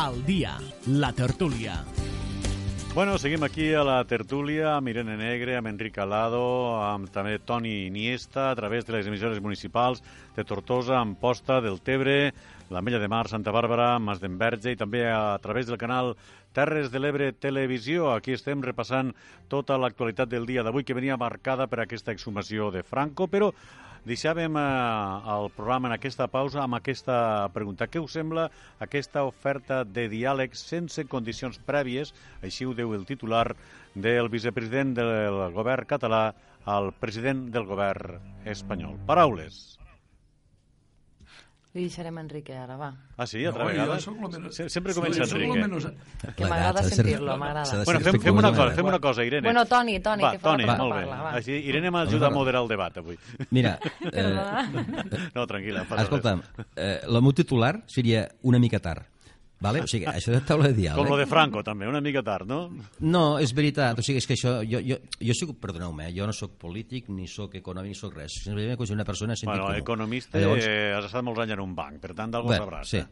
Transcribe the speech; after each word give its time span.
al 0.00 0.24
dia, 0.24 0.56
la 0.86 1.12
tertúlia. 1.12 1.84
Bueno, 2.94 3.18
seguim 3.18 3.42
aquí 3.44 3.74
a 3.76 3.82
la 3.84 3.98
tertúlia 4.08 4.78
amb 4.78 4.88
Irene 4.88 5.18
Negre, 5.20 5.58
amb 5.58 5.68
Enric 5.68 5.98
Alado, 6.00 6.40
amb 6.80 7.10
també 7.12 7.36
Toni 7.38 7.84
Iniesta, 7.84 8.46
a 8.48 8.56
través 8.56 8.86
de 8.86 8.94
les 8.94 9.10
emissores 9.10 9.42
municipals 9.44 10.00
de 10.38 10.44
Tortosa, 10.48 10.96
Amposta, 10.98 11.60
del 11.60 11.82
Tebre, 11.84 12.32
l'Ametlla 12.70 13.02
de 13.02 13.10
Mar, 13.12 13.26
Santa 13.28 13.52
Bàrbara, 13.52 13.98
Mas 14.00 14.24
d'Enverge 14.24 14.72
i 14.72 14.80
també 14.80 15.04
a 15.04 15.36
través 15.44 15.68
del 15.68 15.76
canal 15.76 16.14
Terres 16.56 16.88
de 16.90 16.98
l'Ebre 16.98 17.34
Televisió. 17.36 18.08
Aquí 18.14 18.32
estem 18.32 18.64
repassant 18.64 19.12
tota 19.52 19.76
l'actualitat 19.76 20.32
del 20.32 20.48
dia 20.48 20.64
d'avui 20.64 20.88
que 20.88 20.96
venia 20.96 21.20
marcada 21.20 21.68
per 21.68 21.84
aquesta 21.84 22.16
exhumació 22.16 22.72
de 22.72 22.82
Franco, 22.82 23.28
però 23.28 23.52
deixàvem 24.08 24.56
el 24.60 25.48
programa 25.56 25.90
en 25.90 25.96
aquesta 25.96 26.28
pausa 26.30 26.62
amb 26.64 26.78
aquesta 26.78 27.48
pregunta. 27.54 27.88
Què 27.88 28.02
us 28.02 28.16
sembla 28.16 28.48
aquesta 28.80 29.24
oferta 29.28 29.82
de 29.84 30.08
diàleg 30.12 30.54
sense 30.58 31.04
condicions 31.08 31.60
prèvies, 31.66 32.14
així 32.42 32.68
ho 32.68 32.76
diu 32.76 32.94
el 32.96 33.06
titular, 33.08 33.48
del 33.94 34.30
vicepresident 34.30 34.94
del 34.94 35.42
govern 35.56 35.88
català 35.90 36.30
al 36.64 36.92
president 37.00 37.48
del 37.50 37.66
govern 37.66 38.20
espanyol? 38.46 38.98
Paraules. 39.06 39.79
Li 41.72 41.82
deixarem 41.86 42.16
a 42.18 42.20
Enrique 42.24 42.50
ara, 42.58 42.74
va. 42.76 42.88
Ah, 43.16 43.26
sí? 43.30 43.44
Altra 43.46 43.62
No, 43.62 43.70
vegada? 43.70 43.98
jo 44.00 44.50
Se- 44.50 44.68
Sempre 44.68 44.92
Sí, 44.92 44.98
comença 45.00 45.20
lo 45.20 45.26
Enrique. 45.40 45.60
menys- 45.60 46.34
Que 46.34 46.44
m'agrada 46.46 46.82
sentir-lo, 46.82 47.36
m'agrada. 47.38 47.84
Bueno, 47.84 48.00
fem, 48.00 48.20
fem 48.20 48.36
una 48.36 48.50
cosa, 48.50 48.70
fem 48.74 48.86
una 48.86 48.98
cosa, 48.98 49.24
Irene. 49.24 49.46
Bueno, 49.46 49.64
Toni, 49.66 50.00
Toni, 50.00 50.22
va, 50.24 50.32
que 50.32 50.38
fa 50.40 50.48
la 50.48 50.52
Toni, 50.52 50.64
primera 50.64 50.82
molt 50.82 50.94
bé. 50.96 51.06
parla, 51.06 51.22
va. 51.22 51.30
Així, 51.36 51.52
Irene 51.52 51.90
m'ajuda 51.92 52.26
a 52.26 52.30
moderar 52.30 52.62
el 52.62 52.68
debat 52.68 52.96
avui. 52.98 53.16
Mira, 53.50 53.78
eh. 54.12 55.30
No, 55.34 55.46
tranquil·la. 55.46 55.86
escolta'm, 56.02 56.42
eh, 56.74 57.00
el 57.06 57.22
meu 57.22 57.32
titular 57.32 57.82
seria 57.86 58.28
una 58.42 58.58
mica 58.58 58.80
tard. 58.80 59.04
Vale? 59.60 59.82
O 59.84 59.88
sigui, 59.90 60.06
això 60.08 60.32
de 60.32 60.40
taula 60.48 60.70
de 60.70 60.72
res. 60.72 60.94
Com 60.96 61.04
lo 61.04 61.16
diàleg... 61.16 61.26
de 61.26 61.30
Franco, 61.30 61.62
també, 61.66 61.88
una 61.88 62.00
mica 62.00 62.22
tard, 62.24 62.48
no? 62.48 62.60
No, 63.04 63.24
és 63.38 63.52
veritat. 63.56 63.98
O 64.00 64.04
sigui, 64.04 64.22
és 64.22 64.28
que 64.28 64.38
això... 64.38 64.54
Jo, 64.64 64.80
jo, 64.80 64.96
jo 65.20 65.36
soc, 65.36 65.52
perdoneu-me, 65.60 66.08
eh, 66.08 66.14
jo 66.16 66.28
no 66.28 66.32
sóc 66.36 66.56
polític, 66.60 67.10
ni 67.12 67.28
sóc 67.28 67.58
econòmic, 67.60 67.92
ni 67.92 67.98
sóc 67.98 68.16
res. 68.16 68.40
Simplement 68.46 68.80
que 68.80 68.92
una 68.96 69.04
persona 69.04 69.36
sentit 69.36 69.52
Bueno, 69.52 69.68
comú. 69.68 69.82
economista, 69.84 70.40
Llavors, 70.40 70.64
eh, 70.64 70.94
has 70.96 71.10
estat 71.10 71.26
molts 71.26 71.44
anys 71.44 71.58
en 71.58 71.64
un 71.66 71.74
banc, 71.76 72.00
per 72.00 72.14
tant, 72.14 72.32
d'algú 72.32 72.54
Bé, 72.54 72.62
sabràs. 72.62 72.88
sí. 72.88 73.04
eh? 73.04 73.08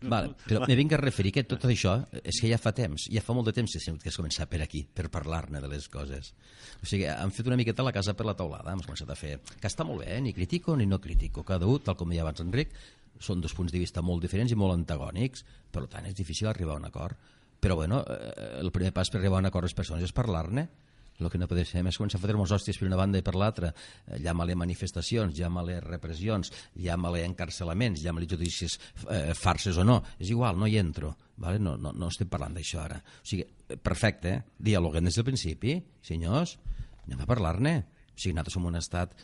Vale, 0.00 0.34
però 0.44 0.66
me 0.68 0.76
vinc 0.76 0.92
a 0.92 0.98
referir 1.00 1.32
que 1.32 1.42
tot 1.48 1.62
això 1.64 1.94
és 2.20 2.36
que 2.42 2.50
ja 2.50 2.58
fa 2.60 2.72
temps, 2.76 3.06
ja 3.12 3.22
fa 3.24 3.32
molt 3.32 3.48
de 3.48 3.54
temps 3.56 3.72
que 3.72 3.94
que 4.02 4.10
has 4.10 4.18
començat 4.18 4.48
per 4.48 4.60
aquí, 4.62 4.84
per 4.84 5.08
parlar-ne 5.08 5.60
de 5.60 5.68
les 5.68 5.88
coses. 5.88 6.34
O 6.82 6.86
sigui, 6.86 7.06
hem 7.06 7.30
fet 7.30 7.46
una 7.46 7.56
miqueta 7.56 7.82
la 7.82 7.92
casa 7.92 8.14
per 8.14 8.26
la 8.26 8.34
taulada, 8.36 8.72
hem 8.72 8.80
començat 8.84 9.10
a 9.10 9.16
fer, 9.16 9.40
que 9.60 9.66
està 9.66 9.84
molt 9.84 10.04
bé, 10.04 10.16
eh? 10.16 10.20
ni 10.20 10.34
critico 10.34 10.76
ni 10.76 10.86
no 10.86 11.00
critico, 11.00 11.42
cada 11.44 11.66
un, 11.66 11.80
tal 11.80 11.96
com 11.96 12.10
deia 12.10 12.22
abans 12.22 12.40
Enric, 12.40 12.74
són 13.20 13.40
dos 13.40 13.54
punts 13.56 13.72
de 13.72 13.80
vista 13.82 14.02
molt 14.02 14.24
diferents 14.24 14.52
i 14.52 14.58
molt 14.58 14.76
antagònics, 14.76 15.44
per 15.72 15.86
tant 15.92 16.06
és 16.08 16.16
difícil 16.16 16.48
arribar 16.48 16.76
a 16.76 16.82
un 16.82 16.88
acord. 16.88 17.16
Però 17.60 17.76
bueno, 17.76 18.02
eh, 18.04 18.60
el 18.60 18.72
primer 18.72 18.92
pas 18.92 19.10
per 19.10 19.20
arribar 19.20 19.40
a 19.40 19.46
un 19.46 19.50
acord 19.50 19.68
les 19.68 19.76
persones 19.76 20.04
és 20.04 20.14
parlar-ne, 20.16 20.68
el 21.18 21.30
que 21.32 21.38
no 21.40 21.48
podem 21.48 21.64
fer 21.64 21.80
és 21.80 21.98
començar 21.98 22.18
a 22.18 22.22
fotre-nos 22.22 22.52
hòsties 22.52 22.78
per 22.78 22.88
una 22.88 22.98
banda 22.98 23.20
i 23.20 23.24
per 23.24 23.34
l'altra, 23.38 23.70
eh, 23.72 24.18
llama-le 24.20 24.56
manifestacions, 24.58 25.36
llama-le 25.38 25.78
repressions, 25.80 26.52
llama-le 26.84 27.24
encarcelaments, 27.24 28.02
llama-le 28.04 28.28
judicis 28.28 28.78
eh, 29.08 29.32
farses 29.34 29.78
o 29.80 29.84
no, 29.84 30.02
és 30.18 30.30
igual, 30.30 30.58
no 30.60 30.68
hi 30.68 30.76
entro, 30.78 31.14
vale? 31.36 31.58
no, 31.58 31.76
no, 31.80 31.92
no 31.96 32.10
estem 32.12 32.28
parlant 32.28 32.56
d'això 32.56 32.82
ara. 32.84 33.00
O 33.00 33.26
sigui, 33.26 33.46
eh, 33.46 33.78
perfecte, 33.80 34.34
eh? 34.34 34.42
dialoguem 34.70 35.08
des 35.08 35.16
del 35.16 35.28
principi, 35.28 35.78
senyors, 36.04 36.58
anem 37.06 37.24
a 37.24 37.28
parlar-ne. 37.28 37.78
O 38.12 38.18
sigui, 38.18 38.34
nosaltres 38.36 38.58
som 38.58 38.68
un 38.68 38.78
estat 38.78 39.16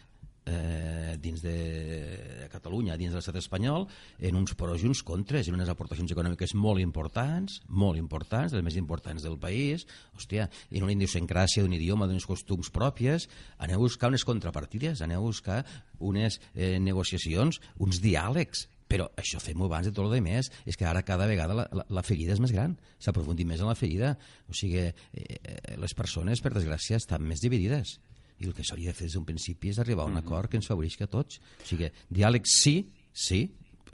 eh, 0.46 1.16
dins 1.20 1.42
de 1.42 2.48
Catalunya, 2.52 2.96
dins 3.00 3.12
de 3.12 3.18
l'estat 3.18 3.38
espanyol, 3.40 3.86
en 4.20 4.36
uns 4.38 4.54
pros 4.58 4.82
i 4.82 4.88
uns 4.90 5.02
contres, 5.06 5.48
en 5.48 5.56
unes 5.56 5.70
aportacions 5.72 6.12
econòmiques 6.12 6.54
molt 6.58 6.82
importants, 6.82 7.60
molt 7.68 8.00
importants, 8.00 8.52
les 8.56 8.64
més 8.64 8.76
importants 8.80 9.24
del 9.24 9.38
país, 9.40 9.86
hòstia, 10.16 10.48
en 10.70 10.84
una 10.86 10.96
idiosincràsia 10.96 11.64
d'un 11.64 11.78
idioma, 11.78 12.08
d'unes 12.10 12.28
costums 12.28 12.72
pròpies, 12.74 13.28
aneu 13.58 13.80
a 13.80 13.86
buscar 13.86 14.12
unes 14.12 14.26
contrapartides, 14.28 15.02
aneu 15.02 15.22
a 15.22 15.30
buscar 15.30 15.62
unes 16.00 16.40
eh, 16.54 16.78
negociacions, 16.82 17.62
uns 17.78 18.02
diàlegs, 18.02 18.68
però 18.92 19.06
això 19.16 19.40
fem-ho 19.40 19.70
abans 19.70 19.88
de 19.88 19.94
tot 19.96 20.04
el 20.04 20.20
més 20.20 20.50
és 20.68 20.76
que 20.76 20.84
ara 20.84 21.00
cada 21.00 21.24
vegada 21.24 21.54
la, 21.56 21.64
la, 21.72 21.86
la 21.88 22.02
ferida 22.04 22.34
és 22.34 22.42
més 22.44 22.52
gran. 22.52 22.74
S'aprofundim 23.00 23.48
més 23.48 23.62
en 23.64 23.70
la 23.70 23.78
ferida. 23.78 24.18
O 24.52 24.56
sigui, 24.56 24.82
eh, 24.84 25.76
les 25.80 25.96
persones 25.96 26.44
per 26.44 26.52
desgràcia 26.52 27.00
estan 27.00 27.24
més 27.24 27.40
dividides 27.40 27.96
i 28.40 28.48
el 28.48 28.54
que 28.56 28.64
s'hauria 28.64 28.92
de 28.92 28.98
fer 28.98 29.08
des 29.08 29.16
d'un 29.16 29.26
principi 29.28 29.72
és 29.72 29.78
arribar 29.82 30.06
a 30.06 30.12
un 30.12 30.16
acord 30.20 30.50
que 30.50 30.58
ens 30.60 30.70
favorisca 30.70 31.04
a 31.04 31.12
tots 31.12 31.38
o 31.38 31.66
sigui, 31.66 31.90
diàleg 32.10 32.48
sí, 32.48 32.78
sí 33.12 33.44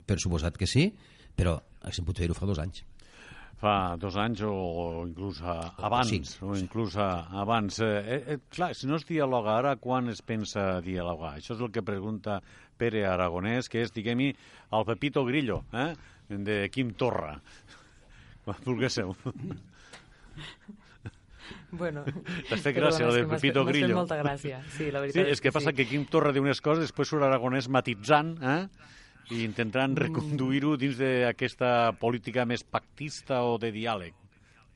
per 0.05 0.19
suposat 0.21 0.57
que 0.57 0.67
sí, 0.67 0.89
però 1.35 1.59
haguéssim 1.81 2.05
pogut 2.07 2.23
fer-ho 2.23 2.37
fa 2.37 2.49
dos 2.49 2.61
anys 2.61 2.85
Fa 3.59 3.97
dos 3.99 4.15
anys 4.15 4.39
o, 4.47 4.49
o 4.53 4.83
inclús 5.03 5.41
a, 5.43 5.73
abans, 5.83 6.07
cinc. 6.07 6.29
o 6.47 6.53
inclús 6.55 6.95
a, 6.95 7.27
abans. 7.41 7.81
Eh, 7.83 7.89
eh, 7.99 8.19
eh, 8.33 8.37
clar, 8.55 8.69
si 8.71 8.87
no 8.87 8.95
es 8.95 9.03
dialoga 9.03 9.57
ara, 9.59 9.73
quan 9.75 10.07
es 10.07 10.21
pensa 10.23 10.79
dialogar? 10.85 11.33
Això 11.35 11.57
és 11.57 11.63
el 11.65 11.73
que 11.75 11.83
pregunta 11.83 12.37
Pere 12.79 13.03
Aragonès, 13.03 13.67
que 13.67 13.83
és, 13.83 13.91
diguem-hi, 13.91 14.29
el 14.71 14.85
Pepito 14.87 15.25
Grillo, 15.27 15.65
eh? 15.75 15.91
de 16.29 16.61
Quim 16.71 16.93
Torra. 16.95 17.33
Quan 18.45 18.63
vulguéssiu. 18.63 19.11
Bueno, 21.71 22.03
T'has 22.49 22.61
fet 22.61 22.75
gràcia, 22.75 23.05
lo 23.05 23.13
de 23.13 23.19
Perdona, 23.19 23.19
és 23.19 23.21
que 23.21 23.27
m'has 23.29 23.41
Pepito 23.41 23.59
fet- 23.59 23.65
m'has 23.65 23.73
fet 23.73 23.81
Grillo. 23.83 23.95
molta 23.97 24.17
gràcia, 24.21 24.61
sí, 24.75 24.89
la 24.91 24.99
Sí, 24.99 25.05
veritat 25.07 25.27
és 25.35 25.41
que 25.41 25.51
passa 25.51 25.69
sí. 25.69 25.75
que 25.77 25.85
Quim 25.85 26.05
Torra 26.09 26.31
diu 26.33 26.41
unes 26.43 26.61
coses, 26.61 26.87
després 26.89 27.07
surt 27.07 27.23
Aragonès 27.27 27.69
matitzant, 27.69 28.35
eh? 28.41 28.67
i 29.29 29.43
intentant 29.45 29.93
reconduir-ho 29.95 30.75
dins 30.81 30.97
d'aquesta 30.97 31.91
política 32.01 32.45
més 32.49 32.63
pactista 32.63 33.43
o 33.45 33.59
de 33.61 33.69
diàleg. 33.71 34.13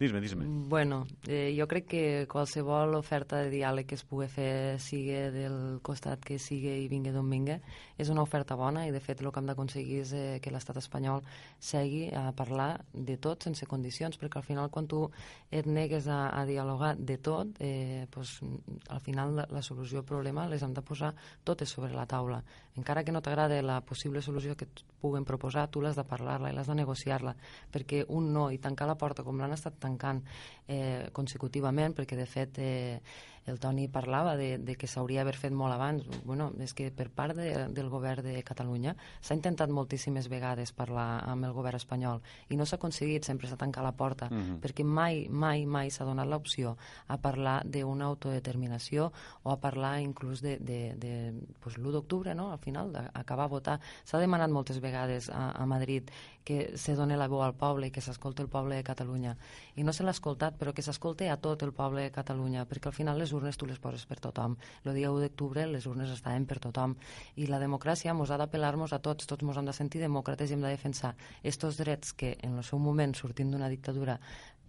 Dis-me, 0.04 0.20
dis-me. 0.20 0.44
Bueno, 0.68 1.06
eh, 1.28 1.56
jo 1.56 1.64
crec 1.72 1.86
que 1.88 2.04
qualsevol 2.28 2.92
oferta 2.98 3.38
de 3.40 3.48
diàleg 3.54 3.88
que 3.88 3.96
es 3.96 4.02
pugui 4.04 4.26
fer, 4.28 4.76
sigui 4.84 5.16
del 5.32 5.56
costat 5.80 6.20
que 6.28 6.36
sigui 6.44 6.74
i 6.82 6.90
vingui 6.92 7.14
d'on 7.16 7.30
vingui, 7.32 7.56
és 7.96 8.12
una 8.12 8.26
oferta 8.26 8.58
bona 8.60 8.84
i, 8.84 8.92
de 8.92 9.00
fet, 9.00 9.22
el 9.24 9.32
que 9.32 9.40
hem 9.40 9.48
d'aconseguir 9.48 10.02
és 10.02 10.12
eh, 10.12 10.26
que 10.44 10.52
l'estat 10.52 10.82
espanyol 10.82 11.24
segui 11.56 12.10
a 12.12 12.26
parlar 12.36 12.82
de 12.92 13.16
tot 13.16 13.48
sense 13.48 13.64
condicions, 13.72 14.20
perquè 14.20 14.42
al 14.42 14.48
final 14.50 14.68
quan 14.76 14.92
tu 14.92 15.06
et 15.56 15.72
negues 15.72 16.12
a, 16.12 16.26
a 16.36 16.44
dialogar 16.52 16.98
de 17.00 17.18
tot, 17.24 17.56
eh, 17.64 18.04
pues, 18.12 18.42
al 18.90 19.00
final 19.08 19.38
la, 19.40 19.48
la 19.56 19.64
solució 19.64 20.04
al 20.04 20.10
problema 20.12 20.50
les 20.52 20.68
hem 20.68 20.76
de 20.76 20.84
posar 20.84 21.14
totes 21.48 21.72
sobre 21.72 21.96
la 21.96 22.04
taula. 22.12 22.44
Encara 22.76 23.04
que 23.04 23.12
no 23.12 23.22
t'agrada 23.22 23.62
la 23.62 23.82
possible 23.86 24.22
solució 24.22 24.56
que 24.58 24.66
et 24.66 24.84
puguen 25.02 25.26
proposar, 25.26 25.68
tu 25.70 25.82
l'has 25.82 25.98
de 26.00 26.06
parlar-la 26.08 26.50
i 26.50 26.56
l'has 26.56 26.70
de 26.72 26.78
negociar-la, 26.80 27.36
perquè 27.72 28.06
un 28.10 28.32
no 28.34 28.50
i 28.52 28.58
tancar 28.58 28.88
la 28.90 28.98
porta 28.98 29.24
com 29.24 29.38
l'han 29.38 29.54
estat 29.54 29.78
tancant 29.84 30.24
eh, 30.68 31.10
consecutivament, 31.14 31.94
perquè 31.94 32.18
de 32.18 32.26
fet 32.26 32.58
eh, 32.64 33.00
el 33.46 33.60
Toni 33.60 33.88
parlava 33.88 34.38
de, 34.38 34.58
de 34.58 34.76
que 34.80 34.88
s'hauria 34.88 35.22
d'haver 35.22 35.36
fet 35.36 35.54
molt 35.56 35.76
abans. 35.76 36.06
Bueno, 36.24 36.50
és 36.64 36.74
que 36.76 36.90
per 36.96 37.10
part 37.12 37.36
de, 37.36 37.50
del 37.76 37.90
govern 37.92 38.24
de 38.24 38.38
Catalunya 38.46 38.96
s'ha 39.20 39.36
intentat 39.36 39.72
moltíssimes 39.74 40.30
vegades 40.32 40.72
parlar 40.76 41.24
amb 41.28 41.50
el 41.50 41.56
govern 41.56 41.80
espanyol 41.80 42.24
i 42.50 42.60
no 42.60 42.66
s'ha 42.66 42.80
aconseguit, 42.80 43.28
sempre 43.28 43.50
s'ha 43.50 43.60
tancat 43.60 43.84
la 43.84 43.92
porta, 43.92 44.30
mm 44.30 44.40
-hmm. 44.40 44.60
perquè 44.64 44.84
mai, 44.84 45.28
mai, 45.30 45.66
mai 45.66 45.92
s'ha 45.92 46.06
donat 46.06 46.28
l'opció 46.28 46.78
a 47.08 47.18
parlar 47.18 47.64
d'una 47.66 48.06
autodeterminació 48.06 49.12
o 49.44 49.52
a 49.52 49.60
parlar 49.60 50.00
inclús 50.00 50.42
de, 50.42 50.58
de, 50.60 50.96
de 50.96 51.34
pues, 51.60 51.78
l'1 51.78 51.92
d'octubre, 51.92 52.34
no? 52.36 52.52
Al 52.64 52.70
final, 52.72 52.94
d'acabar 52.96 53.46
a 53.46 53.52
votar. 53.52 53.80
S'ha 54.08 54.20
demanat 54.22 54.50
moltes 54.50 54.80
vegades 54.80 55.30
a, 55.30 55.52
a 55.52 55.66
Madrid 55.68 56.10
que 56.44 56.78
se 56.78 56.96
doni 56.96 57.16
la 57.16 57.28
veu 57.32 57.42
al 57.44 57.56
poble 57.56 57.88
i 57.88 57.92
que 57.92 58.02
s'escolti 58.04 58.44
el 58.44 58.50
poble 58.52 58.76
de 58.76 58.84
Catalunya. 58.84 59.36
I 59.80 59.84
no 59.84 59.94
se 59.96 60.04
l'ha 60.04 60.12
escoltat, 60.12 60.58
però 60.60 60.74
que 60.76 60.84
s'escolti 60.84 61.28
a 61.32 61.38
tot 61.38 61.64
el 61.64 61.72
poble 61.76 62.04
de 62.04 62.12
Catalunya, 62.12 62.66
perquè 62.68 62.92
al 62.92 62.96
final 62.96 63.20
les 63.20 63.32
urnes 63.36 63.58
tu 63.58 63.68
les 63.68 63.80
poses 63.80 64.06
per 64.06 64.20
tothom. 64.24 64.58
El 64.84 64.94
dia 64.96 65.12
1 65.12 65.24
d'octubre 65.24 65.66
les 65.68 65.88
urnes 65.88 66.12
estaven 66.12 66.46
per 66.48 66.60
tothom. 66.64 66.96
I 67.36 67.48
la 67.48 67.60
democràcia 67.60 68.16
mos 68.16 68.32
ha 68.32 68.40
d'apel·lar-nos 68.40 68.94
a 68.94 69.00
tots, 69.00 69.28
tots 69.28 69.44
mos 69.44 69.60
hem 69.60 69.68
de 69.68 69.76
sentir 69.76 70.04
demòcrates 70.04 70.52
i 70.52 70.58
hem 70.58 70.64
de 70.64 70.72
defensar 70.72 71.16
estos 71.44 71.80
drets 71.80 72.14
que 72.14 72.38
en 72.42 72.58
el 72.60 72.64
seu 72.64 72.80
moment, 72.80 73.16
sortint 73.16 73.52
d'una 73.52 73.72
dictadura 73.72 74.20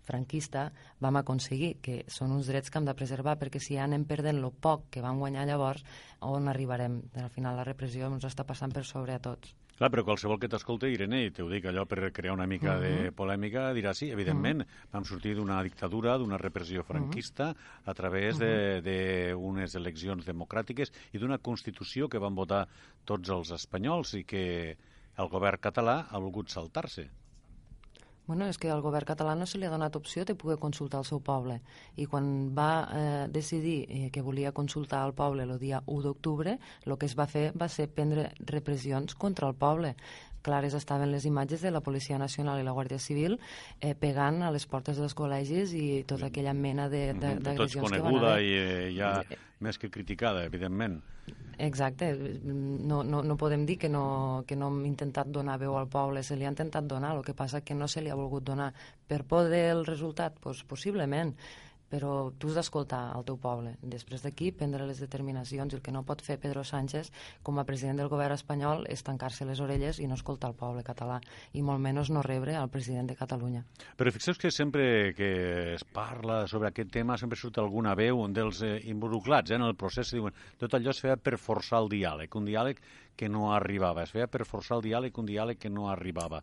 franquista, 0.05 0.69
vam 1.01 1.17
aconseguir, 1.21 1.75
que 1.85 2.03
són 2.09 2.33
uns 2.37 2.49
drets 2.53 2.71
que 2.71 2.79
hem 2.81 2.89
de 2.89 2.95
preservar, 2.95 3.39
perquè 3.41 3.61
si 3.61 3.79
anem 3.81 4.05
perdent 4.05 4.39
el 4.43 4.53
poc 4.53 4.89
que 4.95 5.03
vam 5.05 5.19
guanyar 5.19 5.49
llavors, 5.49 5.85
on 6.21 6.49
arribarem? 6.49 7.03
Al 7.21 7.31
final 7.31 7.57
la 7.57 7.69
repressió 7.69 8.09
ens 8.09 8.25
està 8.25 8.45
passant 8.45 8.73
per 8.73 8.85
sobre 8.85 9.17
a 9.17 9.23
tots. 9.23 9.55
Clar, 9.75 9.89
però 9.91 10.05
qualsevol 10.07 10.39
que 10.39 10.47
t'escolta, 10.47 10.87
Irene, 10.87 11.25
i 11.27 11.31
t'ho 11.35 11.49
dic 11.51 11.65
allò 11.67 11.83
per 11.91 12.13
crear 12.15 12.37
una 12.37 12.47
mica 12.47 12.77
uh 12.77 12.79
-huh. 12.79 13.03
de 13.05 13.11
polèmica, 13.11 13.73
dirà 13.75 13.93
sí, 13.93 14.09
evidentment, 14.11 14.61
uh 14.63 14.67
-huh. 14.67 14.93
vam 14.93 15.05
sortir 15.05 15.35
d'una 15.35 15.63
dictadura, 15.65 16.17
d'una 16.17 16.39
repressió 16.39 16.85
franquista, 16.85 17.51
uh 17.51 17.55
-huh. 17.55 17.91
a 17.91 17.95
través 17.95 18.39
d'unes 18.39 19.75
eleccions 19.75 20.25
democràtiques 20.25 20.93
i 21.13 21.19
d'una 21.19 21.39
Constitució 21.39 22.09
que 22.09 22.19
van 22.19 22.35
votar 22.37 22.69
tots 23.05 23.29
els 23.29 23.51
espanyols 23.51 24.15
i 24.15 24.25
que 24.25 24.77
el 25.17 25.29
govern 25.29 25.59
català 25.61 26.07
ha 26.09 26.19
volgut 26.19 26.49
saltar-se. 26.49 27.11
Bueno, 28.27 28.47
és 28.49 28.57
que 28.57 28.71
al 28.73 28.81
govern 28.81 29.05
català 29.05 29.35
no 29.37 29.45
se 29.45 29.59
li 29.61 29.67
ha 29.69 29.73
donat 29.73 29.97
opció 29.99 30.25
de 30.25 30.35
poder 30.35 30.57
consultar 30.57 31.03
el 31.03 31.05
seu 31.05 31.21
poble. 31.21 31.59
I 32.01 32.07
quan 32.09 32.27
va 32.57 32.69
eh, 32.89 33.27
decidir 33.29 33.79
eh, 33.85 34.11
que 34.11 34.23
volia 34.25 34.55
consultar 34.57 35.03
el 35.07 35.13
poble 35.13 35.45
el 35.45 35.59
dia 35.61 35.83
1 35.85 36.07
d'octubre, 36.07 36.59
el 36.87 36.97
que 36.97 37.05
es 37.11 37.17
va 37.19 37.27
fer 37.29 37.51
va 37.53 37.69
ser 37.69 37.91
prendre 37.93 38.31
repressions 38.49 39.15
contra 39.15 39.49
el 39.49 39.55
poble 39.55 39.93
clares 40.45 40.75
estaven 40.77 41.11
les 41.11 41.25
imatges 41.25 41.63
de 41.65 41.71
la 41.73 41.81
Policia 41.81 42.19
Nacional 42.21 42.61
i 42.61 42.67
la 42.67 42.75
Guàrdia 42.77 43.01
Civil 43.01 43.39
eh, 43.81 43.95
pegant 43.97 44.43
a 44.45 44.53
les 44.53 44.67
portes 44.69 45.01
dels 45.01 45.17
col·legis 45.17 45.73
i 45.75 46.05
tota 46.07 46.29
aquella 46.29 46.53
mena 46.55 46.85
Mm-hmm. 46.85 46.91
de- 46.93 47.15
de- 47.15 47.35
Tots 47.35 47.45
d'agressions 47.45 47.91
que 47.91 47.99
van 47.99 48.13
coneguda 48.13 48.33
haver. 48.35 48.45
i 48.45 48.55
eh, 48.55 48.95
ja 48.99 49.13
més 49.65 49.79
que 49.79 49.89
criticada, 49.91 50.45
evidentment. 50.45 51.01
Exacte, 51.57 52.09
no, 52.45 53.03
no, 53.07 53.23
no 53.23 53.37
podem 53.39 53.65
dir 53.65 53.79
que 53.79 53.89
no, 53.89 54.43
que 54.47 54.57
no 54.59 54.69
hem 54.69 54.81
intentat 54.91 55.29
donar 55.33 55.55
veu 55.63 55.77
al 55.79 55.87
poble, 55.89 56.23
se 56.27 56.37
li 56.37 56.45
ha 56.45 56.51
intentat 56.51 56.85
donar, 56.91 57.15
el 57.17 57.23
que 57.25 57.33
passa 57.33 57.63
que 57.63 57.75
no 57.79 57.87
se 57.89 58.03
li 58.03 58.11
ha 58.11 58.17
volgut 58.19 58.45
donar. 58.45 58.73
Per 59.07 59.23
por 59.25 59.49
del 59.49 59.87
resultat? 59.87 60.35
Pues, 60.43 60.65
possiblement, 60.65 61.33
però 61.91 62.33
tu 62.39 62.51
has 62.51 62.59
d'escoltar 62.59 63.03
el 63.17 63.25
teu 63.29 63.37
poble. 63.41 63.75
Després 63.83 64.25
d'aquí 64.25 64.51
prendre 64.53 64.87
les 64.87 65.01
determinacions 65.03 65.73
i 65.73 65.79
el 65.79 65.83
que 65.85 65.93
no 65.95 66.05
pot 66.07 66.23
fer 66.25 66.39
Pedro 66.43 66.65
Sánchez 66.65 67.11
com 67.43 67.59
a 67.59 67.67
president 67.69 68.01
del 68.01 68.11
govern 68.13 68.35
espanyol 68.35 68.87
és 68.91 69.05
tancar-se 69.07 69.47
les 69.49 69.61
orelles 69.61 70.01
i 70.01 70.09
no 70.11 70.19
escoltar 70.19 70.51
el 70.51 70.59
poble 70.59 70.85
català 70.87 71.21
i 71.53 71.63
molt 71.63 71.83
menys 71.83 72.11
no 72.11 72.23
rebre 72.23 72.57
al 72.57 72.71
president 72.73 73.11
de 73.11 73.19
Catalunya. 73.19 73.65
Però 73.97 74.13
fixeu 74.15 74.37
que 74.41 74.51
sempre 74.51 75.15
que 75.15 75.31
es 75.75 75.85
parla 75.85 76.45
sobre 76.51 76.71
aquest 76.71 76.91
tema 76.93 77.19
sempre 77.21 77.39
surt 77.39 77.61
alguna 77.63 77.95
veu 77.99 78.25
dels 78.35 78.63
eh, 78.63 78.77
involucrats 78.91 79.51
eh, 79.51 79.59
en 79.59 79.67
el 79.69 79.77
procés 79.79 80.13
i 80.13 80.19
diuen 80.19 80.35
tot 80.59 80.75
allò 80.75 80.93
es 80.95 81.03
feia 81.03 81.17
per 81.17 81.39
forçar 81.39 81.83
el 81.83 81.91
diàleg, 81.93 82.35
un 82.35 82.49
diàleg 82.49 82.81
que 83.17 83.29
no 83.31 83.53
arribava, 83.55 84.05
es 84.05 84.13
feia 84.15 84.29
per 84.31 84.47
forçar 84.49 84.79
el 84.79 84.85
diàleg 84.87 85.19
un 85.19 85.29
diàleg 85.29 85.59
que 85.61 85.71
no 85.71 85.89
arribava. 85.91 86.41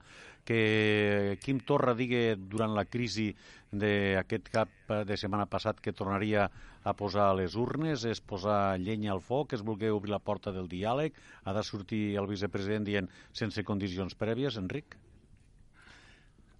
Que 0.47 1.37
Quim 1.43 1.59
Torra 1.67 1.93
digui 1.97 2.35
durant 2.35 2.73
la 2.77 2.85
crisi 2.85 3.29
d'aquest 3.71 4.49
cap 4.53 4.93
de 5.07 5.17
setmana 5.19 5.47
passat 5.51 5.79
que 5.83 5.93
tornaria 5.93 6.47
a 6.83 6.93
posar 6.97 7.29
les 7.37 7.55
urnes, 7.59 8.05
és 8.09 8.21
posar 8.21 8.77
llenya 8.81 9.11
al 9.13 9.21
foc, 9.21 9.53
es 9.53 9.63
vulgui 9.65 9.91
obrir 9.93 10.15
la 10.15 10.19
porta 10.23 10.53
del 10.55 10.69
diàleg, 10.71 11.17
ha 11.45 11.53
de 11.53 11.63
sortir 11.63 12.01
el 12.17 12.29
vicepresident 12.31 12.87
dient 12.87 13.09
sense 13.37 13.63
condicions 13.67 14.17
prèvies, 14.17 14.57
Enric? 14.57 14.97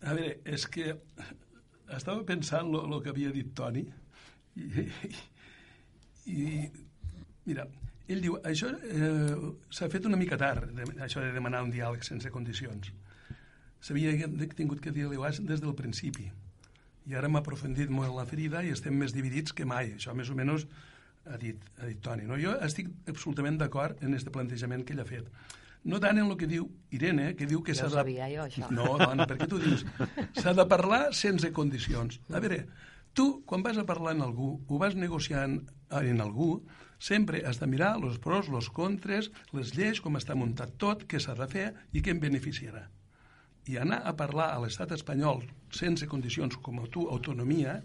A 0.02 0.14
veure, 0.18 0.38
és 0.46 0.66
que 0.69 0.96
estava 1.96 2.24
pensant 2.28 2.69
el 2.78 2.98
que 3.04 3.12
havia 3.12 3.34
dit 3.34 3.52
Toni 3.57 3.84
i, 4.56 4.86
i, 6.25 6.38
i 6.38 6.46
mira, 7.46 7.68
ell 8.16 8.22
diu, 8.24 8.38
això 8.48 8.69
eh, 8.72 9.50
s'ha 9.74 9.90
fet 9.92 10.06
una 10.10 10.19
mica 10.19 10.38
tard, 10.40 10.69
de, 10.78 10.86
això 11.04 11.24
de 11.24 11.31
demanar 11.36 11.63
un 11.66 11.74
diàleg 11.74 12.06
sense 12.06 12.31
condicions. 12.34 12.92
S'havia 13.81 14.13
tingut 14.56 14.81
que 14.81 14.94
dir-li 14.94 15.18
des 15.50 15.62
del 15.62 15.75
principi. 15.75 16.30
I 17.10 17.16
ara 17.18 17.30
m'ha 17.30 17.42
aprofundit 17.42 17.90
molt 17.90 18.13
la 18.13 18.28
ferida 18.30 18.62
i 18.62 18.69
estem 18.72 18.94
més 18.98 19.13
dividits 19.13 19.56
que 19.58 19.66
mai. 19.66 19.96
Això 19.98 20.13
més 20.13 20.30
o 20.30 20.36
menys 20.38 20.68
ha 21.25 21.38
dit, 21.42 21.58
ha 21.80 21.88
dit 21.88 22.02
Toni. 22.02 22.28
No? 22.30 22.38
Jo 22.38 22.54
estic 22.62 22.92
absolutament 23.10 23.58
d'acord 23.58 24.04
en 24.06 24.14
aquest 24.14 24.30
plantejament 24.34 24.86
que 24.86 24.94
ell 24.94 25.02
ha 25.02 25.07
fet. 25.10 25.28
No 25.84 25.98
tant 25.98 26.19
en 26.22 26.28
el 26.30 26.38
que 26.38 26.46
diu 26.46 26.68
Irene, 26.94 27.31
que 27.38 27.48
diu 27.50 27.64
que 27.66 27.74
s'ha 27.74 27.90
de... 27.90 27.98
sabia 27.98 28.30
jo, 28.30 28.46
això. 28.46 28.69
No, 28.69 28.86
dona, 29.02 29.25
per 29.25 29.40
què 29.40 29.48
tu 29.50 29.57
dius? 29.62 29.81
S'ha 30.38 30.54
de 30.54 30.66
parlar 30.69 31.07
sense 31.18 31.50
condicions. 31.57 32.19
A 32.30 32.42
veure, 32.44 32.68
tu, 33.18 33.42
quan 33.50 33.66
vas 33.66 33.80
a 33.81 33.86
parlar 33.90 34.14
amb 34.14 34.28
algú, 34.28 34.52
ho 34.68 34.81
vas 34.81 34.94
negociant 34.94 35.57
en 35.90 36.22
algú, 36.22 36.52
sempre 37.01 37.42
has 37.50 37.57
de 37.57 37.68
mirar 37.68 37.95
els 37.98 38.19
pros, 38.21 38.50
els 38.53 38.69
contres, 38.69 39.31
les 39.57 39.74
lleis, 39.74 40.01
com 40.01 40.19
està 40.19 40.38
muntat 40.38 40.75
tot, 40.77 41.07
què 41.09 41.19
s'ha 41.19 41.33
de 41.39 41.48
fer 41.50 41.68
i 41.98 42.03
què 42.06 42.13
en 42.13 42.21
beneficiarà. 42.21 42.86
I 43.69 43.77
anar 43.81 44.01
a 44.06 44.13
parlar 44.18 44.51
a 44.53 44.59
l'estat 44.62 44.94
espanyol 44.94 45.42
sense 45.74 46.07
condicions 46.09 46.57
com 46.62 46.81
a 46.81 46.88
tu, 46.94 47.07
autonomia, 47.09 47.80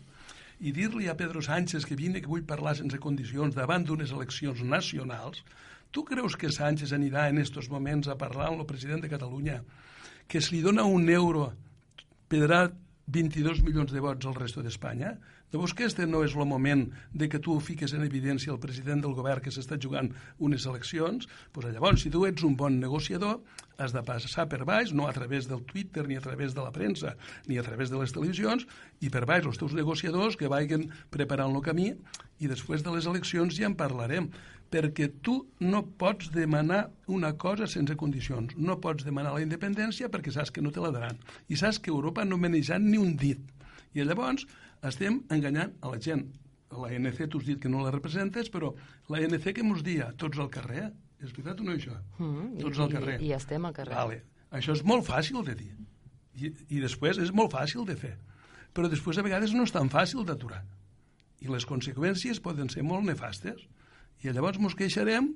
i 0.60 0.72
dir-li 0.72 1.08
a 1.08 1.16
Pedro 1.16 1.42
Sánchez 1.44 1.84
que 1.88 1.96
vine 1.96 2.20
que 2.20 2.30
vull 2.30 2.44
parlar 2.48 2.76
sense 2.76 3.00
condicions 3.00 3.56
davant 3.56 3.84
d'unes 3.84 4.12
eleccions 4.12 4.62
nacionals, 4.64 5.42
tu 5.92 6.04
creus 6.04 6.36
que 6.36 6.52
Sánchez 6.52 6.92
anirà 6.92 7.28
en 7.30 7.38
estos 7.40 7.68
moments 7.72 8.08
a 8.08 8.16
parlar 8.20 8.50
amb 8.50 8.64
el 8.64 8.68
president 8.68 9.04
de 9.04 9.12
Catalunya 9.12 9.60
que 10.28 10.42
si 10.42 10.56
li 10.56 10.62
dona 10.64 10.84
un 10.84 11.08
euro 11.08 11.50
pedrà 12.28 12.66
22 13.06 13.62
milions 13.62 13.92
de 13.94 14.02
vots 14.02 14.26
al 14.26 14.34
resto 14.34 14.64
d'Espanya? 14.64 15.14
Llavors 15.56 15.72
que 15.72 15.86
este 15.88 16.04
no 16.04 16.18
és 16.20 16.34
el 16.36 16.44
moment 16.44 16.82
de 17.16 17.30
que 17.32 17.38
tu 17.40 17.54
fiques 17.64 17.94
en 17.96 18.02
evidència 18.04 18.50
el 18.52 18.58
president 18.60 19.00
del 19.00 19.14
govern 19.16 19.40
que 19.40 19.48
s'està 19.54 19.78
jugant 19.80 20.10
unes 20.36 20.66
eleccions, 20.68 21.24
doncs 21.54 21.70
llavors, 21.72 22.02
si 22.04 22.10
tu 22.12 22.26
ets 22.28 22.44
un 22.44 22.58
bon 22.60 22.74
negociador, 22.76 23.38
has 23.80 23.94
de 23.96 24.02
passar 24.04 24.44
per 24.52 24.66
baix, 24.68 24.92
no 24.92 25.06
a 25.08 25.14
través 25.16 25.48
del 25.48 25.62
Twitter, 25.64 26.04
ni 26.10 26.18
a 26.20 26.24
través 26.26 26.52
de 26.52 26.60
la 26.60 26.74
premsa, 26.74 27.14
ni 27.48 27.56
a 27.56 27.64
través 27.64 27.88
de 27.88 27.96
les 28.02 28.12
televisions, 28.12 28.66
i 29.00 29.08
per 29.14 29.24
baix 29.24 29.48
els 29.48 29.56
teus 29.56 29.72
negociadors 29.78 30.36
que 30.36 30.52
vagin 30.52 30.90
preparant 31.16 31.56
el 31.56 31.64
camí 31.64 31.88
i 32.36 32.52
després 32.52 32.84
de 32.84 32.92
les 32.92 33.08
eleccions 33.08 33.56
ja 33.56 33.64
en 33.70 33.78
parlarem 33.80 34.28
perquè 34.68 35.08
tu 35.24 35.38
no 35.64 35.86
pots 35.96 36.28
demanar 36.36 36.82
una 37.08 37.32
cosa 37.32 37.64
sense 37.64 37.96
condicions. 37.96 38.52
No 38.60 38.76
pots 38.76 39.08
demanar 39.08 39.32
la 39.32 39.46
independència 39.48 40.12
perquè 40.12 40.36
saps 40.36 40.52
que 40.52 40.60
no 40.60 40.68
te 40.68 40.84
la 40.84 40.92
daran. 40.92 41.16
I 41.48 41.56
saps 41.56 41.80
que 41.80 41.94
Europa 41.96 42.28
no 42.28 42.36
menejant 42.36 42.84
ni 42.84 43.00
un 43.00 43.16
dit. 43.16 43.40
I 43.96 44.04
llavors 44.04 44.44
estem 44.84 45.22
enganyant 45.32 45.74
a 45.80 45.92
la 45.92 46.00
gent. 46.02 46.26
La 46.76 46.90
ANC 46.92 47.22
tu 47.30 47.40
has 47.40 47.46
dit 47.46 47.60
que 47.62 47.70
no 47.72 47.84
la 47.84 47.92
representes, 47.94 48.50
però 48.52 48.72
la 49.12 49.20
ANC 49.22 49.52
que 49.56 49.64
mos 49.64 49.84
dia 49.86 50.10
tots 50.18 50.38
al 50.42 50.50
carrer, 50.52 50.90
és 51.22 51.32
veritat 51.32 51.60
o 51.62 51.66
no 51.66 51.76
això? 51.76 51.96
Mm, 52.18 52.56
tots 52.60 52.78
i, 52.78 52.82
al 52.82 52.92
carrer. 52.92 53.18
I, 53.20 53.30
I 53.30 53.36
estem 53.36 53.64
al 53.64 53.76
carrer. 53.76 53.96
Vale. 53.96 54.22
Això 54.56 54.76
és 54.76 54.82
molt 54.86 55.06
fàcil 55.06 55.44
de 55.46 55.54
dir. 55.58 55.72
I, 56.36 56.50
I 56.76 56.82
després 56.82 57.20
és 57.22 57.32
molt 57.32 57.54
fàcil 57.54 57.86
de 57.88 57.96
fer. 57.98 58.16
Però 58.76 58.90
després 58.92 59.18
a 59.18 59.24
vegades 59.24 59.54
no 59.56 59.64
és 59.64 59.72
tan 59.72 59.88
fàcil 59.92 60.26
d'aturar. 60.28 60.62
I 61.40 61.48
les 61.52 61.64
conseqüències 61.68 62.42
poden 62.44 62.68
ser 62.72 62.84
molt 62.84 63.06
nefastes. 63.06 63.62
I 64.24 64.32
llavors 64.32 64.60
ens 64.60 64.76
queixarem 64.76 65.32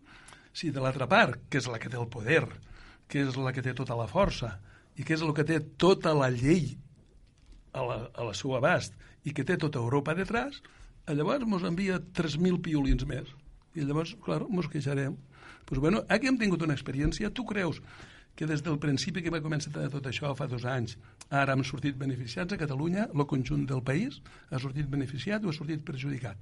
si 0.53 0.71
de 0.75 0.83
l'altra 0.83 1.07
part, 1.09 1.39
que 1.49 1.61
és 1.61 1.69
la 1.71 1.79
que 1.79 1.91
té 1.93 1.99
el 2.01 2.09
poder, 2.11 2.45
que 3.11 3.25
és 3.27 3.37
la 3.39 3.53
que 3.55 3.63
té 3.63 3.75
tota 3.77 3.97
la 3.99 4.09
força 4.11 4.57
i 4.99 5.05
que 5.07 5.15
és 5.17 5.23
el 5.25 5.33
que 5.35 5.47
té 5.47 5.61
tota 5.81 6.13
la 6.17 6.31
llei 6.33 6.75
a 7.73 7.85
la, 7.87 7.97
a 8.15 8.27
la 8.27 8.35
seu 8.35 8.57
abast 8.59 8.97
i 9.25 9.35
que 9.37 9.45
té 9.45 9.57
tota 9.61 9.81
Europa 9.83 10.15
detrás, 10.17 10.61
llavors 11.11 11.47
ens 11.47 11.67
envia 11.67 11.99
3.000 12.01 12.61
piolins 12.65 13.07
més. 13.09 13.29
I 13.75 13.87
llavors, 13.87 14.15
clar, 14.25 14.43
ens 14.47 14.69
queixarem. 14.71 15.17
Pues 15.67 15.81
bueno, 15.81 16.05
aquí 16.09 16.27
hem 16.27 16.39
tingut 16.39 16.63
una 16.67 16.75
experiència. 16.75 17.31
Tu 17.31 17.45
creus 17.47 17.81
que 18.35 18.47
des 18.47 18.63
del 18.63 18.79
principi 18.79 19.23
que 19.23 19.33
va 19.33 19.43
començar 19.45 19.89
tot 19.93 20.07
això 20.07 20.31
fa 20.39 20.47
dos 20.49 20.65
anys, 20.65 20.97
ara 21.29 21.53
hem 21.53 21.65
sortit 21.67 21.99
beneficiats 21.99 22.55
a 22.55 22.59
Catalunya, 22.61 23.09
el 23.13 23.27
conjunt 23.29 23.67
del 23.69 23.83
país, 23.85 24.23
ha 24.51 24.59
sortit 24.63 24.89
beneficiat 24.89 25.45
o 25.45 25.51
ha 25.51 25.57
sortit 25.57 25.85
perjudicat? 25.85 26.39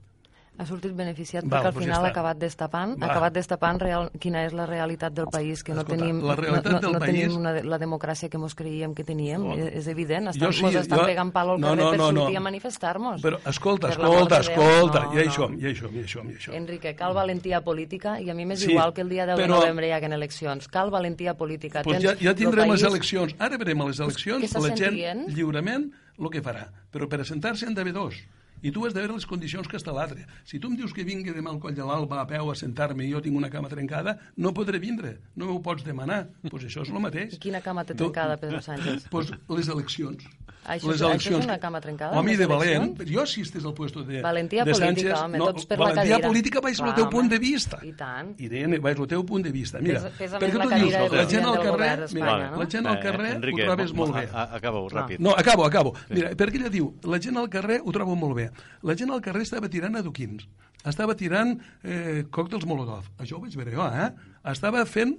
Ha 0.59 0.67
sortit 0.67 0.91
beneficiat 0.93 1.45
Val, 1.45 1.51
perquè 1.63 1.67
al 1.69 1.73
doncs 1.73 1.77
ja 1.77 1.81
final 1.87 1.99
ha 2.05 2.09
està. 2.09 2.11
acabat 2.11 2.39
destapant, 2.39 2.97
Va. 3.01 3.07
ha 3.07 3.11
acabat 3.13 3.33
destapant 3.33 3.79
real, 3.81 4.11
quina 4.19 4.45
és 4.45 4.53
la 4.53 4.67
realitat 4.67 5.13
del 5.15 5.27
país, 5.31 5.63
que 5.63 5.73
no 5.73 5.83
Escolta, 5.83 6.03
tenim, 6.05 6.19
la 6.27 6.35
realitat 6.35 6.65
no, 6.67 6.73
no, 6.73 6.81
del 6.81 6.93
no 6.93 6.99
país- 6.99 7.13
tenim 7.23 7.37
una, 7.39 7.53
de- 7.53 7.63
la 7.63 7.79
democràcia 7.79 8.29
que 8.29 8.39
mos 8.39 8.57
creíem 8.57 8.93
que 8.93 9.05
teníem, 9.05 9.41
No. 9.41 9.55
és, 9.55 9.75
és 9.77 9.87
evident, 9.87 10.27
estan, 10.29 10.53
sí, 10.53 10.63
mos 10.63 10.75
estan 10.75 10.99
jo- 10.99 11.07
pegant 11.07 11.31
palo 11.33 11.53
al 11.53 11.61
no, 11.61 11.69
carrer 11.69 11.85
no, 11.85 11.91
per 11.91 11.99
no, 11.99 12.11
no. 12.13 12.21
sortir 12.23 12.37
a 12.37 12.41
manifestar-nos. 12.41 13.23
Però 13.23 13.39
escolta, 13.47 13.87
Per 13.89 13.97
escolta, 14.01 14.35
de 14.35 14.41
escolta, 14.51 15.05
no, 15.05 15.15
i 15.15 15.17
això, 15.29 15.49
no. 15.49 15.57
i 15.59 15.63
això, 15.73 15.93
i 15.95 16.03
això, 16.03 16.25
i 16.29 16.35
això. 16.35 16.53
Enrique, 16.55 16.95
cal 16.97 17.15
valentia 17.15 17.61
política 17.63 18.21
i 18.21 18.29
a 18.29 18.35
mi 18.35 18.45
m'és 18.45 18.59
Sí, 18.59 18.73
igual 18.73 18.93
que 18.93 19.03
el 19.03 19.09
dia 19.09 19.27
10 19.27 19.37
de 19.37 19.45
però- 19.45 19.61
novembre 19.61 19.87
hi 19.87 19.93
haguin 19.93 20.13
eleccions. 20.13 20.67
Cal 20.67 20.91
valentia 20.91 21.35
política. 21.35 21.83
Pues 21.85 22.01
Tens 22.03 22.19
ja, 22.19 22.31
ja 22.31 22.35
tindrem 22.35 22.67
país- 22.69 22.83
les 22.83 22.91
eleccions. 22.91 23.35
Ara 23.39 23.57
verem 23.57 23.81
a 23.81 23.87
les 23.87 24.01
eleccions 24.01 24.53
la 24.55 24.75
gent 24.77 25.29
lliurement 25.29 25.93
el 26.19 26.31
que 26.31 26.43
farà. 26.43 26.69
Però 26.91 27.09
per 27.09 27.21
assentar-se 27.21 27.65
han 27.67 27.75
d'haver 27.75 27.93
dos. 27.93 28.15
I 28.63 28.71
tu 28.73 28.85
has 28.87 28.95
de 28.95 29.01
veure 29.01 29.15
les 29.15 29.27
condicions 29.27 29.67
que 29.69 29.77
està 29.77 29.93
l'altre. 29.95 30.27
Si 30.45 30.59
tu 30.59 30.69
em 30.69 30.77
dius 30.77 30.93
que 30.93 31.05
vingui 31.05 31.31
demà 31.33 31.51
al 31.51 31.61
coll 31.61 31.75
de 31.75 31.85
l'alba 31.85 32.21
a 32.23 32.27
peu 32.27 32.51
a 32.51 32.55
sentar-me 32.55 33.05
i 33.07 33.13
jo 33.13 33.21
tinc 33.23 33.37
una 33.37 33.51
cama 33.51 33.69
trencada, 33.69 34.17
no 34.37 34.53
podré 34.55 34.79
vindre. 34.79 35.19
No 35.37 35.47
m'ho 35.47 35.61
pots 35.63 35.85
demanar. 35.85 36.25
Doncs 36.43 36.51
pues 36.51 36.65
això 36.65 36.83
és 36.83 36.91
el 36.91 37.01
mateix. 37.01 37.35
I 37.35 37.39
quina 37.39 37.61
cama 37.61 37.85
té 37.85 37.95
trencada, 37.95 38.37
Pedro 38.37 38.61
Sánchez? 38.61 39.09
Pues 39.13 39.31
les 39.49 39.69
eleccions. 39.69 40.25
Això 40.69 40.91
les 40.91 41.01
és- 41.01 41.07
això 41.09 41.39
és 41.39 41.45
una 41.47 41.57
cama 41.59 41.81
trencada, 41.81 42.19
Home, 42.19 42.37
de 42.37 42.45
valent. 42.45 42.83
eleccions? 42.99 43.11
Jo, 43.11 43.25
si 43.27 43.41
estigués 43.41 43.65
al 43.65 43.73
puesto 43.73 44.03
de, 44.05 44.21
Valentia 44.21 44.65
de 44.65 44.73
política, 44.73 45.15
Sánchez, 45.17 45.23
home, 45.25 45.39
no, 45.39 45.47
tots 45.47 45.65
per 45.65 45.79
la 45.79 45.85
valentia 45.87 46.11
cadira. 46.17 46.29
política 46.29 46.61
vaig 46.61 46.81
al 46.83 46.95
teu 46.95 47.05
home. 47.05 47.11
punt 47.13 47.31
de 47.31 47.39
vista. 47.39 47.79
I 47.83 47.93
tant. 47.97 48.35
Irene, 48.41 48.79
vaig 48.79 48.99
al 49.01 49.07
teu 49.09 49.25
punt 49.25 49.45
de 49.47 49.53
vista. 49.53 49.79
Mira, 49.81 50.03
Pesa- 50.03 50.19
pesa 50.19 50.39
per 50.39 50.49
més 50.49 50.55
què 50.55 50.59
la 50.59 50.65
tu 50.69 50.83
dius, 50.83 51.13
la 51.13 51.25
gent 51.31 51.47
al 51.47 51.63
carrer, 51.63 52.09
mira, 52.13 52.51
no? 52.51 52.59
la 52.59 52.67
gent 52.69 52.87
al 52.87 53.01
carrer 53.01 53.31
Eh, 53.31 53.37
Enrique, 53.37 53.63
ho 53.63 53.67
trobes 53.67 53.95
mo- 53.95 54.07
molt 54.07 54.17
bé. 54.19 54.29
a- 54.31 54.43
a- 54.43 54.57
Acaba-ho, 54.59 54.89
ràpid. 54.91 55.19
No, 55.21 55.31
acabo, 55.31 55.65
acabo. 55.65 55.95
Mira, 56.11 56.31
perquè 56.37 56.57
ella 56.57 56.69
diu, 56.69 56.93
la 57.05 57.19
gent 57.19 57.37
al 57.39 57.49
carrer 57.49 57.81
ho 57.83 57.91
trobo 57.93 58.15
molt 58.17 58.37
bé. 58.37 58.48
La 58.83 58.97
gent 58.99 59.13
al 59.15 59.23
carrer 59.25 59.45
estava 59.47 59.71
tirant 59.73 59.99
adoquins, 60.01 60.47
estava 60.87 61.17
tirant 61.19 61.57
eh, 61.83 62.25
còctels 62.31 62.67
Molotov. 62.69 63.09
Això 63.19 63.39
ho 63.39 63.43
vaig 63.45 63.57
veure 63.59 63.75
jo, 63.75 63.87
eh? 63.89 64.11
Estava 64.53 64.85
fent 64.89 65.17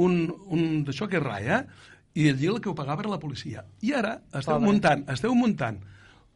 un, 0.00 0.20
un 0.52 0.84
d'això 0.86 1.08
que 1.10 1.20
és 1.20 1.24
raia, 1.24 1.64
i 2.14 2.28
allí 2.28 2.48
el 2.50 2.60
que 2.60 2.68
ho 2.68 2.76
pagava 2.76 3.04
era 3.04 3.14
la 3.14 3.20
policia. 3.20 3.64
I 3.80 3.94
ara 3.96 4.18
esteu 4.32 4.58
Pobre. 4.58 4.68
muntant, 4.68 5.04
esteu 5.12 5.34
muntant 5.36 5.80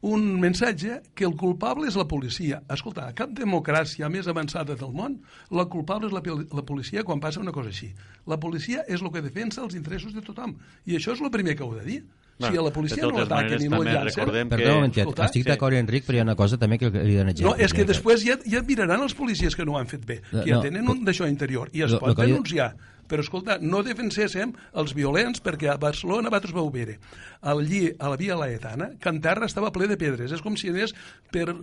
un 0.06 0.40
missatge 0.40 1.00
que 1.14 1.24
el 1.24 1.34
culpable 1.36 1.88
és 1.88 1.96
la 1.96 2.06
policia. 2.08 2.60
Escolta, 2.70 3.08
a 3.08 3.14
cap 3.16 3.32
democràcia 3.34 4.10
més 4.12 4.28
avançada 4.28 4.76
del 4.76 4.92
món, 4.94 5.16
la 5.50 5.64
culpable 5.72 6.10
és 6.10 6.14
la, 6.14 6.22
la 6.52 6.64
policia 6.68 7.04
quan 7.04 7.20
passa 7.20 7.40
una 7.40 7.54
cosa 7.54 7.72
així. 7.72 7.90
La 8.28 8.38
policia 8.38 8.84
és 8.86 9.02
el 9.02 9.10
que 9.12 9.24
defensa 9.24 9.64
els 9.64 9.74
interessos 9.74 10.14
de 10.14 10.22
tothom. 10.22 10.54
I 10.86 10.98
això 10.98 11.16
és 11.16 11.24
el 11.24 11.32
primer 11.32 11.56
que 11.56 11.64
heu 11.64 11.74
de 11.74 11.84
dir. 11.86 11.98
Si 12.38 12.56
a 12.56 12.62
la 12.62 12.70
policia 12.72 13.02
no 13.02 13.12
l'ataquen 13.16 13.62
i 13.62 13.68
no 13.68 13.78
també 13.78 13.92
la 13.92 14.00
llancen... 14.02 14.20
recordem 14.20 14.48
Perdó 14.52 14.64
que... 14.64 14.68
un 14.70 14.76
momentet, 14.82 15.02
escolta, 15.04 15.24
estic 15.30 15.42
sí. 15.44 15.48
d'acord, 15.48 15.76
Enric, 15.78 16.04
però 16.06 16.16
hi 16.18 16.20
ha 16.20 16.26
una 16.28 16.36
cosa 16.36 16.58
també 16.58 16.78
que 16.78 16.90
li 16.90 17.16
exemple. 17.32 17.46
No, 17.48 17.54
és 17.64 17.72
que 17.72 17.84
després 17.88 18.24
ja, 18.26 18.36
ja 18.44 18.60
miraran 18.66 19.00
els 19.06 19.14
policies 19.16 19.56
que 19.56 19.64
no 19.64 19.72
ho 19.76 19.78
han 19.80 19.88
fet 19.88 20.04
bé, 20.04 20.20
No, 20.32 20.42
que 20.42 20.50
ja 20.50 20.56
no, 20.58 20.62
tenen 20.66 20.84
però- 20.84 20.98
un 20.98 21.04
d'això 21.08 21.28
interior, 21.30 21.70
i 21.72 21.82
es 21.86 21.90
lo- 21.96 22.00
pot 22.04 22.12
lo 22.14 22.22
denunciar 22.28 22.74
Però, 23.06 23.22
escolta, 23.22 23.54
no 23.62 23.84
defenséssim 23.86 24.50
els 24.74 24.92
violents 24.92 25.38
perquè 25.40 25.68
a 25.70 25.76
Barcelona 25.78 26.26
vosaltres 26.28 26.52
vau 26.56 26.72
veure 26.74 26.96
allí, 27.40 27.92
a 28.00 28.08
la 28.10 28.16
via 28.18 28.34
Laetana, 28.34 28.88
terra 29.22 29.46
estava 29.46 29.70
ple 29.70 29.86
de 29.86 29.96
pedres. 29.96 30.32
És 30.34 30.42
com 30.42 30.56
si 30.58 30.72
anés 30.72 30.90
per 31.30 31.54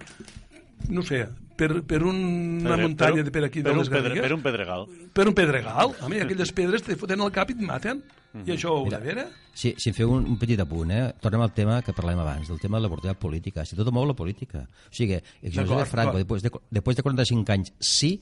no 0.89 1.03
sé, 1.03 1.27
per, 1.55 1.83
per 1.83 2.01
una 2.03 2.75
Per- 2.75 2.81
muntanya 2.81 3.15
per- 3.21 3.25
de 3.25 3.31
per 3.31 3.43
aquí 3.45 3.61
per 3.61 3.71
de 3.71 3.71
un 3.73 3.79
les 3.79 3.89
pedre- 3.89 4.09
Garrigues. 4.09 4.23
per 4.27 4.33
un 4.33 4.41
pedregal. 4.41 4.87
Per 5.13 5.27
un 5.27 5.33
pedregal. 5.33 5.95
A 6.01 6.09
mi, 6.09 6.19
aquelles 6.19 6.51
pedres 6.51 6.83
te 6.83 6.95
foten 6.95 7.21
al 7.21 7.31
cap 7.31 7.49
i 7.49 7.53
et 7.53 7.61
maten. 7.61 8.03
I 8.33 8.49
això 8.55 8.71
ho 8.73 8.89
de 8.89 8.97
veure? 8.97 9.27
Si, 9.53 9.75
si 9.77 9.91
em 9.91 9.93
feu 9.95 10.09
un, 10.09 10.23
un 10.25 10.37
petit 10.41 10.57
apunt, 10.59 10.89
eh? 10.89 11.13
tornem 11.21 11.41
al 11.45 11.51
tema 11.53 11.75
que 11.85 11.93
parlàvem 11.93 12.19
abans, 12.23 12.47
del 12.49 12.57
tema 12.59 12.79
de 12.79 12.87
l'oportunitat 12.87 13.19
política. 13.21 13.61
Si 13.63 13.75
tot 13.77 13.91
mou 13.93 14.07
la 14.09 14.15
política. 14.17 14.63
O 14.65 14.89
sigui, 14.89 15.19
que 15.39 15.51
José 15.53 15.85
Franco, 15.85 16.17
després 16.17 16.41
de, 16.41 16.49
després 16.73 16.97
de 16.97 17.03
45 17.05 17.53
anys, 17.53 17.73
sí, 17.79 18.15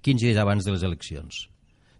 15 0.00 0.28
dies 0.28 0.38
abans 0.38 0.62
de 0.64 0.70
les 0.76 0.84
eleccions. 0.86 1.48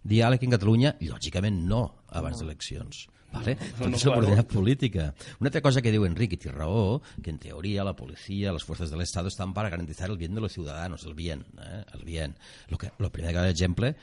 Diàleg 0.07 0.41
en 0.47 0.51
Catalunya, 0.55 0.95
lògicament 1.01 1.65
no, 1.67 1.81
abans 2.11 2.39
de 2.39 2.45
eleccions. 2.47 3.07
Vale? 3.33 3.55
Tot 3.57 3.87
no, 3.89 3.97
és 3.97 4.03
claro. 4.05 4.21
l'oportunitat 4.21 4.51
política. 4.53 5.07
Una 5.41 5.49
altra 5.49 5.63
cosa 5.65 5.81
que 5.81 5.93
diu 5.93 6.05
Enrique, 6.07 6.37
i 6.37 6.41
té 6.41 6.53
raó, 6.53 7.01
que 7.21 7.33
en 7.33 7.39
teoria 7.41 7.85
la 7.87 7.95
policía, 7.97 8.53
las 8.53 8.63
fuerzas 8.63 8.91
del 8.93 9.01
Estado 9.01 9.27
están 9.27 9.53
para 9.53 9.69
garantizar 9.73 10.09
el 10.09 10.17
bien 10.17 10.35
de 10.35 10.41
los 10.41 10.53
ciudadanos, 10.53 11.05
el 11.05 11.15
bien, 11.17 11.45
eh? 11.59 11.83
el 11.93 12.05
bien. 12.05 12.35
Lo, 12.69 12.77
que, 12.77 12.91
lo 12.99 13.11
primer 13.11 13.33
que 13.33 13.41
ha 13.41 13.47
d'exemple 13.49 13.95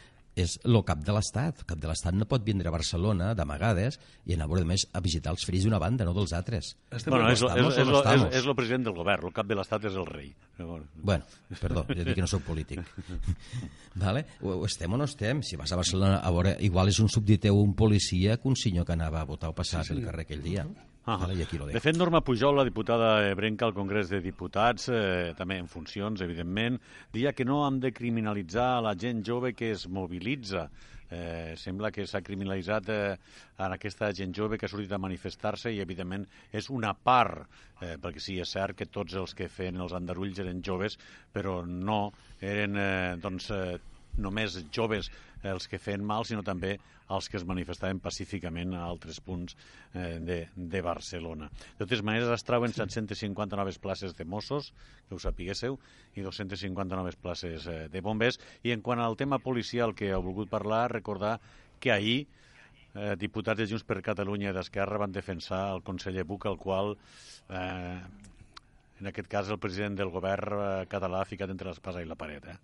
és 0.43 0.57
el 0.67 0.79
cap 0.87 1.03
de 1.05 1.15
l'Estat. 1.15 1.63
El 1.63 1.69
cap 1.69 1.81
de 1.81 1.89
l'Estat 1.91 2.17
no 2.17 2.27
pot 2.31 2.45
vindre 2.47 2.71
a 2.71 2.75
Barcelona 2.75 3.33
d'amagades 3.39 3.99
i 4.27 4.37
anar 4.37 4.49
a 4.51 4.65
més 4.67 4.87
a 4.93 5.03
visitar 5.05 5.35
els 5.35 5.45
ferits 5.47 5.67
d'una 5.67 5.81
banda, 5.83 6.07
no 6.09 6.15
dels 6.17 6.35
altres. 6.37 6.75
Estem 6.91 7.15
Bueno, 7.15 7.31
és, 7.31 7.41
és, 7.41 7.49
estamos 7.49 7.79
és, 7.79 7.87
no 7.87 7.93
és, 7.93 7.99
estamos? 7.99 8.35
és 8.41 8.47
el 8.47 8.57
president 8.59 8.87
del 8.89 8.97
govern, 8.97 9.27
el 9.29 9.35
cap 9.37 9.49
de 9.49 9.59
l'estat 9.59 9.87
és 9.91 9.97
el 9.97 10.07
rei. 10.09 10.33
Bueno, 10.61 11.25
perdó, 11.61 11.87
jo 11.89 12.05
dic 12.05 12.15
que 12.19 12.25
no 12.25 12.29
sóc 12.31 12.45
polític. 12.45 12.85
vale? 14.05 14.27
o, 14.43 14.61
o 14.61 14.69
estem 14.69 14.93
o 14.93 15.01
no 15.01 15.09
estem? 15.09 15.43
Si 15.47 15.57
vas 15.61 15.73
a 15.73 15.81
Barcelona 15.81 16.21
a 16.21 16.31
veure, 16.35 16.57
igual 16.67 16.93
és 16.93 17.01
un 17.01 17.09
subditeu 17.13 17.59
un 17.61 17.75
policia 17.79 18.37
que 18.37 18.49
un 18.49 18.57
senyor 18.57 18.87
que 18.87 18.97
anava 18.97 19.23
a 19.23 19.29
votar 19.29 19.53
o 19.53 19.57
passar 19.57 19.85
sí, 19.85 19.93
sí. 19.93 19.99
pel 19.99 20.11
carrer 20.11 20.27
aquell 20.29 20.45
dia. 20.45 20.67
Ah, 21.11 21.17
vale? 21.17 21.35
I 21.35 21.43
aquí 21.43 21.59
lo 21.59 21.67
de 21.67 21.81
fet, 21.83 21.97
Norma 21.99 22.21
Pujol, 22.23 22.55
la 22.55 22.63
diputada 22.63 23.09
ebrenca 23.27 23.65
al 23.67 23.75
Congrés 23.75 24.13
de 24.13 24.21
Diputats, 24.23 24.85
eh, 24.95 25.33
també 25.35 25.57
en 25.59 25.67
funcions, 25.67 26.21
evidentment, 26.23 26.77
dia 27.11 27.33
que 27.35 27.43
no 27.45 27.65
hem 27.67 27.81
de 27.83 27.91
criminalitzar 27.91 28.79
la 28.79 28.93
gent 28.95 29.25
jove 29.27 29.51
que 29.59 29.73
es 29.73 29.89
mobilitza. 29.89 30.69
Eh, 31.11 31.57
sembla 31.59 31.91
que 31.91 32.07
s'ha 32.07 32.21
criminalitzat 32.23 32.93
eh, 32.95 33.17
en 33.59 33.75
aquesta 33.75 34.13
gent 34.15 34.31
jove 34.39 34.55
que 34.57 34.69
ha 34.69 34.71
sortit 34.71 34.95
a 34.95 35.03
manifestar-se 35.03 35.73
i, 35.75 35.81
evidentment, 35.83 36.29
és 36.55 36.71
una 36.71 36.95
part, 36.95 37.43
eh, 37.81 37.97
perquè 37.99 38.23
sí, 38.23 38.39
és 38.39 38.55
cert 38.55 38.79
que 38.79 38.87
tots 38.87 39.19
els 39.19 39.35
que 39.35 39.51
feien 39.51 39.83
els 39.83 39.97
andarulls 39.99 40.39
eren 40.39 40.63
joves, 40.63 40.95
però 41.35 41.65
no 41.67 42.05
eren 42.39 42.79
eh, 42.79 43.17
doncs, 43.19 43.51
eh, 43.51 43.81
només 44.23 44.61
joves 44.71 45.11
els 45.47 45.69
que 45.69 45.81
feien 45.81 46.05
mal, 46.05 46.27
sinó 46.29 46.43
també 46.47 46.77
els 47.11 47.29
que 47.29 47.39
es 47.41 47.47
manifestaven 47.49 48.01
pacíficament 48.03 48.75
a 48.77 48.85
altres 48.87 49.21
punts 49.25 49.57
eh, 49.95 50.19
de, 50.23 50.41
de 50.55 50.83
Barcelona. 50.85 51.51
De 51.79 51.85
totes 51.85 52.05
maneres, 52.07 52.31
es 52.35 52.47
trauen 52.47 52.75
750 52.75 53.59
noves 53.59 53.81
places 53.83 54.15
de 54.19 54.25
Mossos, 54.25 54.73
que 55.09 55.17
ho 55.17 55.23
sapiguéssiu, 55.23 55.79
i 56.15 56.27
250 56.27 56.97
noves 56.97 57.17
places 57.17 57.67
eh, 57.67 57.89
de 57.91 58.05
bombers. 58.05 58.41
I 58.63 58.75
en 58.77 58.85
quant 58.85 59.03
al 59.03 59.19
tema 59.19 59.41
policial 59.43 59.97
que 59.97 60.13
heu 60.13 60.23
volgut 60.23 60.53
parlar, 60.53 60.87
recordar 60.93 61.39
que 61.81 61.93
ahir 61.93 62.19
eh, 62.95 63.15
diputats 63.19 63.59
de 63.59 63.69
Junts 63.71 63.87
per 63.87 64.01
Catalunya 64.07 64.51
i 64.51 64.57
d'Esquerra 64.57 65.01
van 65.03 65.15
defensar 65.15 65.67
el 65.75 65.85
conseller 65.87 66.27
Buch, 66.29 66.47
al 66.47 66.59
qual, 66.61 66.97
eh, 67.49 67.99
en 69.01 69.11
aquest 69.11 69.31
cas, 69.33 69.49
el 69.49 69.59
president 69.59 69.99
del 69.99 70.13
govern 70.15 70.59
eh, 70.59 70.73
català 70.91 71.23
ha 71.23 71.31
ficat 71.33 71.51
entre 71.51 71.71
l'espasa 71.71 72.03
i 72.05 72.09
la 72.09 72.19
paret. 72.19 72.53
Eh? 72.55 72.59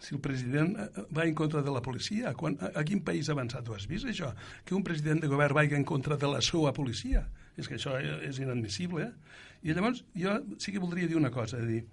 Si 0.00 0.14
el 0.16 0.20
president 0.24 0.74
eh, 0.80 1.04
va 1.16 1.26
en 1.28 1.34
contra 1.36 1.62
de 1.62 1.72
la 1.72 1.82
policia, 1.84 2.32
quan, 2.34 2.56
a, 2.60 2.72
a 2.80 2.84
quin 2.88 3.02
país 3.04 3.28
avançat 3.32 3.68
ho 3.68 3.76
has 3.76 3.86
vist, 3.90 4.08
això? 4.08 4.32
Que 4.64 4.74
un 4.74 4.84
president 4.86 5.20
de 5.22 5.30
govern 5.30 5.56
vagi 5.56 5.76
en 5.76 5.84
contra 5.84 6.16
de 6.16 6.30
la 6.32 6.40
seva 6.44 6.72
policia. 6.76 7.26
És 7.60 7.68
que 7.68 7.76
això 7.76 7.96
eh, 8.00 8.16
és 8.28 8.40
inadmissible. 8.40 9.10
Eh? 9.10 9.48
I 9.68 9.76
llavors 9.76 10.04
jo 10.16 10.38
sí 10.58 10.72
que 10.72 10.82
voldria 10.82 11.08
dir 11.08 11.18
una 11.20 11.30
cosa, 11.30 11.60
dir, 11.60 11.84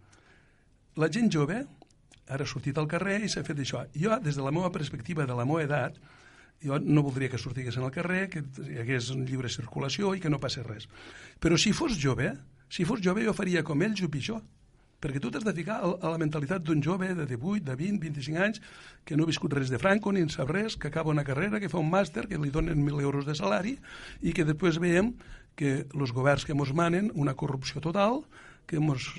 la 0.98 1.12
gent 1.14 1.28
jove 1.34 1.66
ara 2.28 2.44
ha 2.44 2.50
sortit 2.50 2.78
al 2.80 2.88
carrer 2.92 3.22
i 3.24 3.32
s'ha 3.32 3.44
fet 3.48 3.60
això. 3.64 3.86
Jo, 3.96 4.18
des 4.24 4.36
de 4.36 4.44
la 4.44 4.52
meva 4.52 4.72
perspectiva, 4.72 5.28
de 5.28 5.36
la 5.36 5.46
meva 5.48 5.64
edat, 5.64 6.00
jo 6.64 6.80
no 6.82 7.04
voldria 7.06 7.30
que 7.30 7.40
sortiguessin 7.40 7.86
al 7.86 7.94
carrer, 7.94 8.28
que 8.34 8.42
hi 8.66 8.80
hagués 8.82 9.12
lliure 9.16 9.52
circulació 9.52 10.14
i 10.16 10.24
que 10.24 10.32
no 10.32 10.42
passés 10.42 10.66
res. 10.66 10.88
Però 11.40 11.60
si 11.60 11.74
fos 11.76 11.96
jove, 12.02 12.34
si 12.70 12.88
fos 12.88 13.04
jove 13.04 13.24
jo 13.28 13.36
faria 13.38 13.64
com 13.64 13.84
ells 13.86 14.04
o 14.04 14.10
pitjor 14.12 14.42
perquè 15.02 15.22
tu 15.22 15.30
t'has 15.32 15.46
de 15.46 15.54
ficar 15.54 15.78
a 15.84 16.10
la 16.10 16.18
mentalitat 16.18 16.64
d'un 16.66 16.82
jove 16.84 17.12
de 17.14 17.26
18, 17.30 17.64
de 17.68 17.76
20, 17.78 18.02
25 18.02 18.44
anys 18.44 18.62
que 19.06 19.18
no 19.18 19.26
ha 19.26 19.30
viscut 19.30 19.54
res 19.54 19.70
de 19.70 19.80
Franco 19.82 20.12
ni 20.12 20.24
en 20.26 20.32
sap 20.34 20.50
res, 20.50 20.76
que 20.76 20.90
acaba 20.90 21.14
una 21.14 21.26
carrera, 21.28 21.62
que 21.62 21.70
fa 21.70 21.82
un 21.82 21.90
màster, 21.92 22.26
que 22.28 22.40
li 22.42 22.50
donen 22.54 22.82
1.000 22.82 23.06
euros 23.06 23.28
de 23.30 23.36
salari 23.38 23.78
i 24.22 24.34
que 24.34 24.46
després 24.48 24.82
veiem 24.82 25.14
que 25.58 25.86
els 25.94 26.14
governs 26.14 26.46
que 26.46 26.58
mos 26.58 26.74
manen 26.74 27.12
una 27.16 27.34
corrupció 27.38 27.82
total, 27.82 28.22
que 28.70 28.80
mos, 28.80 29.10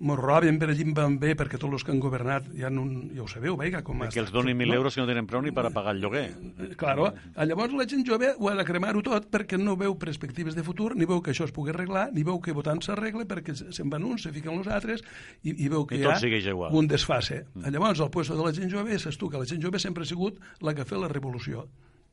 mos 0.00 0.18
roben 0.18 0.60
per 0.60 0.68
allí 0.70 0.84
en 0.86 1.18
bé 1.18 1.32
perquè 1.34 1.58
tots 1.58 1.72
els 1.74 1.82
que 1.84 1.90
han 1.90 1.98
governat 1.98 2.44
ja, 2.54 2.70
no, 2.70 2.84
ja 3.14 3.22
ho 3.24 3.26
sabeu, 3.26 3.56
veiga, 3.58 3.82
com 3.82 3.98
Que 4.08 4.20
els 4.20 4.30
donin 4.30 4.56
1.000 4.56 4.74
euros 4.76 4.94
que 4.94 5.00
no 5.00 5.06
tenen 5.08 5.26
prou 5.26 5.42
ni 5.42 5.50
per 5.50 5.66
a 5.66 5.70
pagar 5.74 5.96
el 5.96 6.00
lloguer. 6.00 6.28
Claro, 6.76 7.12
llavors 7.34 7.74
la 7.74 7.86
gent 7.90 8.06
jove 8.06 8.30
ho 8.38 8.48
ha 8.48 8.54
de 8.54 8.64
cremar-ho 8.64 9.02
tot 9.02 9.26
perquè 9.30 9.58
no 9.58 9.76
veu 9.76 9.96
perspectives 9.98 10.54
de 10.54 10.62
futur, 10.62 10.94
ni 10.96 11.04
veu 11.04 11.20
que 11.20 11.32
això 11.34 11.44
es 11.48 11.52
pugui 11.52 11.70
arreglar, 11.74 12.12
ni 12.12 12.22
veu 12.22 12.38
que 12.40 12.52
votant 12.54 12.80
s'arregle 12.80 13.26
perquè 13.26 13.54
se- 13.58 13.72
se'n 13.72 13.90
van 13.90 14.04
uns, 14.04 14.22
se 14.22 14.30
fiquen 14.32 14.54
els 14.58 14.68
altres 14.68 15.02
i, 15.42 15.50
i 15.64 15.68
veu 15.68 15.84
que 15.86 15.96
I 15.96 15.98
hi 15.98 16.04
ha 16.06 16.14
igual. 16.50 16.72
un 16.74 16.86
desfase. 16.86 17.46
Mm. 17.54 17.68
Llavors, 17.74 18.00
el 18.00 18.10
puesto 18.10 18.36
de 18.36 18.44
la 18.44 18.52
gent 18.54 18.70
jove 18.70 18.94
és 18.94 19.18
tu, 19.18 19.28
que 19.28 19.38
la 19.38 19.46
gent 19.46 19.60
jove 19.62 19.78
sempre 19.78 20.04
ha 20.04 20.06
sigut 20.06 20.38
la 20.60 20.74
que 20.74 20.82
ha 20.82 20.84
fet 20.84 20.98
la 20.98 21.08
revolució. 21.08 21.66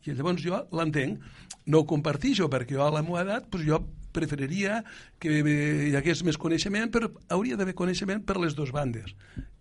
I 0.06 0.16
llavors 0.16 0.44
jo 0.46 0.64
l'entenc, 0.76 1.22
no 1.66 1.82
ho 1.82 1.88
compartixo 1.90 2.50
perquè 2.52 2.78
jo 2.78 2.86
a 2.86 2.92
la 2.94 3.04
meva 3.06 3.24
edat 3.26 3.50
pues 3.52 3.66
jo 3.66 3.82
preferiria 4.16 4.80
que 5.20 5.42
hi 5.42 5.96
hagués 5.98 6.24
més 6.28 6.40
coneixement, 6.40 6.88
però 6.94 7.10
hauria 7.36 7.58
d'haver 7.60 7.76
coneixement 7.76 8.24
per 8.26 8.38
les 8.40 8.56
dues 8.56 8.72
bandes. 8.76 9.12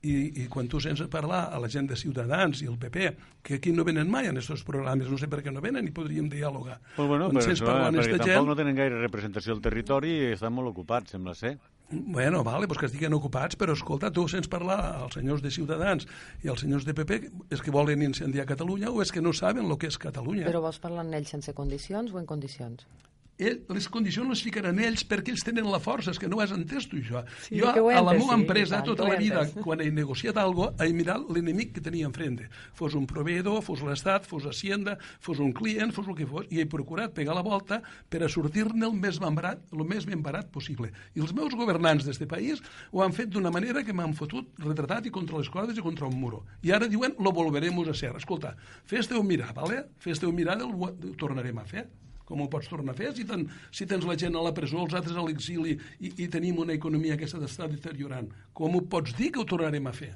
I, 0.04 0.44
I 0.44 0.46
quan 0.52 0.68
tu 0.68 0.78
sents 0.84 1.00
parlar 1.10 1.46
a 1.56 1.58
la 1.62 1.70
gent 1.72 1.88
de 1.88 1.96
Ciutadans 1.96 2.60
i 2.60 2.68
el 2.68 2.76
PP, 2.78 3.06
que 3.42 3.58
aquí 3.58 3.72
no 3.72 3.86
venen 3.88 4.10
mai 4.12 4.28
en 4.28 4.38
aquests 4.38 4.66
programes, 4.68 5.08
no 5.10 5.18
sé 5.20 5.30
per 5.32 5.40
què 5.42 5.52
no 5.52 5.64
venen, 5.64 5.88
i 5.88 5.94
podríem 5.96 6.28
dialogar. 6.30 6.76
Pues 6.94 7.08
bueno, 7.08 7.30
Quan 7.32 7.40
però, 7.40 7.46
sents 7.48 7.64
en 7.64 7.70
perquè 7.70 8.04
esta 8.04 8.18
tampoc 8.20 8.34
gent, 8.34 8.50
no 8.50 8.58
tenen 8.58 8.76
gaire 8.78 9.00
representació 9.00 9.56
al 9.56 9.64
territori 9.64 10.12
i 10.12 10.34
estan 10.36 10.52
molt 10.54 10.74
ocupats, 10.74 11.16
sembla 11.16 11.34
ser. 11.38 11.56
Bueno, 11.90 12.42
vale, 12.42 12.66
pues 12.66 12.78
que 12.78 12.86
estiguen 12.86 13.14
ocupats, 13.14 13.58
però 13.60 13.74
escolta, 13.76 14.10
tu 14.10 14.24
sents 14.28 14.48
parlar 14.50 14.78
als 15.04 15.18
senyors 15.18 15.42
de 15.44 15.50
Ciutadans 15.52 16.06
i 16.42 16.48
als 16.48 16.64
senyors 16.64 16.86
de 16.88 16.94
PP, 16.96 17.18
és 17.52 17.62
que 17.62 17.74
volen 17.74 18.02
incendiar 18.02 18.46
Catalunya 18.48 18.90
o 18.90 19.02
és 19.04 19.12
que 19.12 19.22
no 19.22 19.34
saben 19.36 19.68
el 19.68 19.78
que 19.78 19.92
és 19.92 20.00
Catalunya? 20.00 20.46
Però 20.48 20.64
vols 20.64 20.80
parlar 20.80 21.04
amb 21.04 21.14
ells 21.20 21.34
sense 21.36 21.52
condicions 21.54 22.14
o 22.14 22.18
en 22.18 22.26
condicions? 22.26 22.86
Ell, 23.34 23.64
les 23.74 23.88
condicions 23.90 24.28
les 24.30 24.40
ficaran 24.46 24.76
ells 24.78 25.02
perquè 25.10 25.32
ells 25.32 25.42
tenen 25.42 25.66
la 25.66 25.80
força, 25.82 26.12
és 26.12 26.20
que 26.22 26.28
no 26.30 26.38
has 26.38 26.52
entès 26.54 26.84
tu 26.86 27.00
això. 27.00 27.24
Sí, 27.42 27.56
jo, 27.58 27.66
ho 27.66 27.88
he 27.90 27.96
a 27.98 28.02
la 28.04 28.12
meva 28.14 28.30
sí, 28.30 28.36
empresa, 28.44 28.76
tant, 28.76 28.86
tota 28.92 29.02
ho 29.02 29.08
la 29.10 29.16
vida, 29.18 29.40
quan 29.64 29.80
he 29.82 29.88
negociat 29.90 30.38
algo, 30.38 30.68
he 30.78 30.92
mirat 30.94 31.24
l'enemic 31.34 31.72
que 31.74 31.82
tenia 31.82 32.06
enfrente. 32.06 32.46
Fos 32.78 32.94
un 32.94 33.08
proveïdor, 33.10 33.58
fos 33.66 33.82
l'Estat, 33.82 34.28
fos 34.30 34.46
Hacienda, 34.46 34.94
fos 35.24 35.40
un 35.42 35.50
client, 35.56 35.90
fos 35.96 36.06
el 36.12 36.18
que 36.20 36.28
fos, 36.30 36.46
i 36.54 36.62
he 36.62 36.68
procurat 36.70 37.16
pegar 37.16 37.34
la 37.34 37.42
volta 37.42 37.80
per 38.08 38.22
a 38.22 38.30
sortir-ne 38.30 38.86
el 38.86 38.94
més 39.00 39.18
ben 39.18 39.34
barat, 39.34 39.66
el 39.74 39.82
més 39.88 40.06
ben 40.06 40.22
barat 40.22 40.52
possible. 40.54 40.92
I 41.18 41.24
els 41.26 41.34
meus 41.34 41.58
governants 41.58 42.06
d'este 42.06 42.30
país 42.30 42.62
ho 42.92 43.02
han 43.02 43.18
fet 43.18 43.34
d'una 43.34 43.50
manera 43.50 43.82
que 43.82 43.96
m'han 43.96 44.14
fotut 44.14 44.62
retratat 44.62 45.10
i 45.10 45.14
contra 45.18 45.42
les 45.42 45.50
cordes 45.50 45.82
i 45.82 45.82
contra 45.82 46.06
un 46.06 46.14
muro. 46.22 46.44
I 46.62 46.70
ara 46.70 46.86
diuen, 46.86 47.18
lo 47.18 47.34
volveremos 47.34 47.90
a 47.90 47.98
ser. 47.98 48.14
Escolta, 48.14 48.54
fes-te-ho 48.86 49.26
mirar, 49.26 49.50
vale? 49.58 49.88
Fes-te-ho 49.98 50.30
mirar, 50.30 50.60
del, 50.62 50.70
ho 50.70 51.14
tornarem 51.18 51.58
a 51.58 51.66
fer 51.66 51.88
com 52.24 52.40
ho 52.40 52.48
pots 52.50 52.70
tornar 52.72 52.94
a 52.94 52.98
fer 52.98 53.12
si, 53.16 53.26
ten, 53.28 53.46
si 53.74 53.86
tens 53.88 54.06
la 54.08 54.16
gent 54.20 54.36
a 54.36 54.44
la 54.44 54.54
presó, 54.56 54.82
els 54.84 54.96
altres 54.96 55.16
a 55.16 55.24
l'exili 55.24 55.74
i, 56.00 56.12
i 56.24 56.28
tenim 56.32 56.62
una 56.64 56.76
economia 56.76 57.18
que 57.20 57.28
s'ha 57.28 57.40
d'estar 57.42 57.68
deteriorant? 57.72 58.30
Com 58.56 58.76
ho 58.76 58.84
pots 58.88 59.16
dir 59.18 59.30
que 59.32 59.42
ho 59.42 59.48
tornarem 59.48 59.90
a 59.90 59.94
fer? 59.96 60.14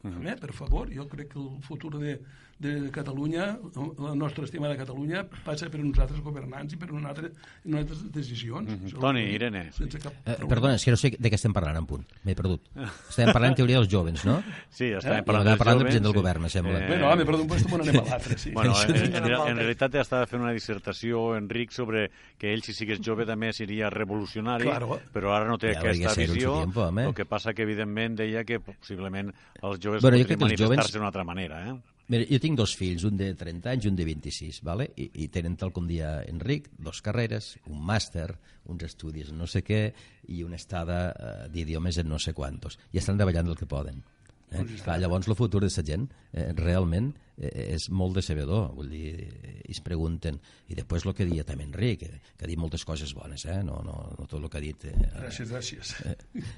Home, 0.00 0.32
per 0.40 0.54
favor, 0.56 0.88
jo 0.88 1.04
crec 1.10 1.34
que 1.34 1.38
el 1.40 1.50
futur 1.66 1.92
de, 1.98 2.14
de 2.60 2.90
Catalunya, 2.92 3.58
la 3.98 4.14
nostra 4.14 4.44
estimada 4.44 4.76
Catalunya, 4.76 5.22
passa 5.44 5.70
per 5.72 5.80
uns 5.80 5.96
altres 5.98 6.20
governants 6.20 6.74
i 6.74 6.76
per 6.76 6.90
unes 6.92 7.06
altres, 7.08 7.32
unes 7.64 7.80
altres 7.86 8.02
decisions. 8.12 8.68
Mm 8.68 8.86
-hmm. 8.86 9.00
Toni, 9.00 9.22
Irene. 9.32 9.72
Sense 9.72 9.98
cap 9.98 10.12
Eh, 10.26 10.36
perdona, 10.46 10.74
és 10.74 10.84
que 10.84 10.90
no 10.90 10.96
sé 10.98 11.10
de 11.18 11.30
què 11.30 11.34
estem 11.34 11.52
parlant 11.52 11.76
en 11.78 11.86
punt. 11.86 12.04
M'he 12.24 12.34
perdut. 12.34 12.60
Estem 13.08 13.32
parlant 13.32 13.52
en 13.52 13.56
teoria 13.56 13.76
dels 13.78 13.88
jovens, 13.90 14.24
no? 14.26 14.42
Sí, 14.68 14.84
Eh? 14.84 14.98
estàvem 14.98 15.20
I 15.20 15.24
parlant, 15.24 15.46
dels 15.46 15.58
parlant 15.58 15.78
del 15.78 15.86
president 15.86 16.04
del 16.04 16.12
sí. 16.12 16.18
govern, 16.18 16.42
me 16.42 16.48
sembla. 16.50 16.86
Bueno, 16.86 17.08
home, 17.10 17.24
perdó, 17.24 17.46
pues 17.46 17.64
me 17.70 17.78
n'anem 17.78 18.00
a 18.00 18.04
l'altre, 18.10 18.36
sí. 18.38 18.50
Bueno, 18.52 18.72
en, 18.72 18.96
sí. 18.96 19.04
en, 19.04 19.24
en, 19.24 19.56
realitat 19.56 19.94
estava 19.94 20.26
fent 20.26 20.42
una 20.42 20.52
dissertació, 20.52 21.34
Enric, 21.36 21.70
sobre 21.70 22.10
que 22.36 22.52
ell, 22.52 22.62
si 22.62 22.74
sigués 22.74 23.00
jove, 23.02 23.24
també 23.24 23.52
seria 23.52 23.88
revolucionari, 23.88 24.64
Claro. 24.64 25.00
però 25.12 25.32
ara 25.34 25.48
no 25.48 25.56
té 25.56 25.72
Ja 25.72 25.80
aquesta 25.80 26.14
visió. 26.14 26.56
tiempo, 26.58 26.82
home. 26.82 27.06
el 27.06 27.14
que 27.14 27.24
passa 27.24 27.54
que, 27.54 27.62
evidentment, 27.62 28.16
deia 28.18 28.44
que 28.44 28.60
possiblement 28.60 29.32
els 29.62 29.78
joves 29.80 30.02
Bueno, 30.02 30.18
podrien 30.18 30.26
que 30.26 30.36
manifestar-se 30.36 30.98
d'una 30.98 31.06
altra 31.06 31.24
manera. 31.24 31.70
Eh? 31.70 31.74
Mira, 32.10 32.26
jo 32.26 32.40
tinc 32.42 32.58
dos 32.58 32.72
fills, 32.74 33.04
un 33.06 33.14
de 33.20 33.28
30 33.38 33.70
anys 33.70 33.84
i 33.86 33.90
un 33.92 33.98
de 33.98 34.04
26, 34.08 34.56
¿vale? 34.66 34.88
I, 34.98 35.06
i 35.22 35.28
tenen 35.30 35.54
tal 35.58 35.70
com 35.70 35.86
dia 35.86 36.16
Enric, 36.26 36.66
dos 36.82 36.98
carreres, 37.06 37.52
un 37.70 37.84
màster, 37.86 38.32
uns 38.70 38.82
estudis 38.88 39.30
no 39.30 39.46
sé 39.46 39.62
què 39.62 39.84
i 40.34 40.42
una 40.42 40.58
estada 40.58 41.02
eh, 41.12 41.34
d'idiomes 41.54 42.00
en 42.02 42.10
no 42.10 42.18
sé 42.18 42.34
quantos. 42.34 42.80
I 42.90 42.98
estan 42.98 43.20
treballant 43.20 43.52
el 43.52 43.58
que 43.60 43.70
poden. 43.70 44.02
Eh? 44.50 44.64
Clar, 44.82 44.98
llavors, 44.98 45.28
el 45.30 45.38
futur 45.38 45.62
de 45.62 45.70
la 45.70 45.84
gent 45.86 46.08
eh, 46.32 46.50
realment 46.58 47.12
eh, 47.38 47.76
és 47.76 47.86
molt 47.94 48.18
decebedor, 48.18 48.72
vull 48.74 48.90
dir, 48.90 49.14
i 49.62 49.70
es 49.70 49.78
pregunten, 49.86 50.40
i 50.66 50.74
després 50.74 51.06
el 51.06 51.14
que 51.14 51.30
deia 51.30 51.46
també 51.46 51.68
Enric, 51.68 52.02
que, 52.02 52.34
que 52.34 52.46
ha 52.46 52.50
dit 52.50 52.58
moltes 52.58 52.82
coses 52.84 53.14
bones, 53.14 53.46
eh? 53.46 53.60
no, 53.62 53.78
no, 53.86 54.00
no 54.18 54.26
tot 54.26 54.40
el 54.42 54.50
que 54.50 54.58
ha 54.58 54.64
dit... 54.64 54.88
Eh, 54.90 55.10
Gràcies, 55.14 55.54
gràcies. 55.54 55.94
Eh, 56.10 56.16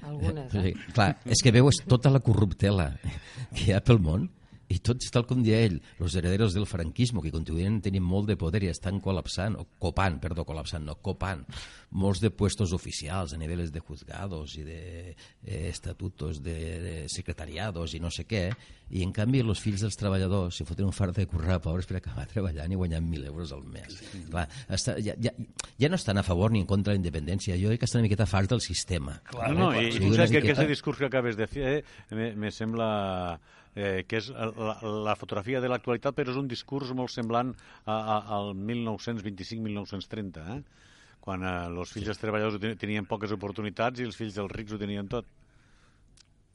Algunes, 0.09 0.55
eh? 0.63 0.71
eh? 0.71 0.93
Clar, 0.97 1.11
és 1.29 1.45
que 1.45 1.53
veus 1.53 1.83
tota 1.85 2.09
la 2.09 2.25
corruptela 2.25 2.95
que 3.53 3.67
hi 3.67 3.75
ha 3.77 3.85
pel 3.85 4.01
món, 4.01 4.31
i 4.71 4.79
tots, 4.79 5.09
tal 5.13 5.25
com 5.27 5.43
deia 5.43 5.59
ell, 5.67 5.79
els 5.99 6.15
herederos 6.19 6.55
del 6.55 6.67
franquismo, 6.69 7.21
que 7.23 7.33
continuen 7.33 7.81
tenint 7.83 8.03
molt 8.03 8.29
de 8.29 8.37
poder 8.39 8.63
i 8.63 8.71
estan 8.71 9.01
col·lapsant, 9.03 9.57
o 9.59 9.67
copant, 9.81 10.19
perdó, 10.23 10.45
col·lapsant, 10.47 10.85
no, 10.87 10.95
copant, 11.03 11.43
molts 11.93 12.21
de 12.23 12.31
puestos 12.33 12.73
oficials 12.73 13.35
a 13.35 13.39
niveles 13.41 13.71
de 13.73 13.81
juzgados 13.83 14.55
i 14.57 14.63
de 14.65 14.79
eh, 15.13 15.67
estatutos 15.69 16.41
de, 16.43 16.55
de 16.83 16.95
secretariados 17.11 17.93
i 17.93 18.01
no 18.01 18.09
sé 18.13 18.25
què, 18.29 18.47
i 18.93 19.03
en 19.05 19.13
canvi 19.15 19.41
els 19.43 19.61
fills 19.61 19.83
dels 19.83 19.97
treballadors 19.97 20.57
se 20.59 20.67
foten 20.67 20.87
un 20.87 20.95
fart 20.95 21.17
de 21.17 21.25
currar 21.29 21.59
pobres 21.63 21.87
per 21.89 21.99
acabar 21.99 22.25
treballant 22.33 22.71
i 22.71 22.79
guanyant 22.79 23.05
1.000 23.09 23.29
euros 23.31 23.53
al 23.55 23.65
mes. 23.67 23.99
Clar, 24.29 24.47
està, 24.73 24.97
ja, 25.03 25.17
ja, 25.21 25.33
ja 25.81 25.91
no 25.91 25.99
estan 25.99 26.21
a 26.21 26.25
favor 26.25 26.53
ni 26.53 26.63
en 26.63 26.69
contra 26.69 26.91
de 26.91 26.97
la 26.97 27.03
independència, 27.03 27.59
jo 27.59 27.73
crec 27.73 27.83
que 27.83 27.89
estan 27.89 28.01
una 28.01 28.09
miqueta 28.09 28.29
farts 28.29 28.53
del 28.53 28.63
sistema. 28.65 29.19
Clar, 29.29 29.51
no, 29.53 29.71
no, 29.71 29.81
i, 29.81 29.91
i 29.91 30.13
saps 30.15 30.33
que 30.33 30.43
aquest 30.43 30.65
discurs 30.69 31.01
que 31.01 31.09
acabes 31.11 31.37
de 31.39 31.49
fer 31.49 31.67
eh, 31.79 31.83
me, 32.15 32.31
me 32.37 32.53
sembla 32.53 32.89
eh, 33.75 34.03
que 34.07 34.21
és 34.21 34.29
la, 34.33 34.77
la 35.09 35.15
fotografia 35.19 35.61
de 35.61 35.69
l'actualitat, 35.71 36.15
però 36.15 36.33
és 36.33 36.39
un 36.39 36.49
discurs 36.51 36.93
molt 36.97 37.13
semblant 37.13 37.53
a, 37.85 37.95
a, 37.95 38.17
al 38.37 38.53
1925-1930, 38.57 40.49
eh? 40.57 40.89
quan 41.23 41.45
eh, 41.45 41.55
els 41.69 41.93
fills 41.95 42.11
dels 42.11 42.21
treballadors 42.21 42.59
tenien 42.81 43.07
poques 43.09 43.31
oportunitats 43.35 44.03
i 44.03 44.09
els 44.09 44.19
fills 44.19 44.35
dels 44.39 44.51
rics 44.53 44.75
ho 44.75 44.81
tenien 44.81 45.09
tot. 45.11 45.29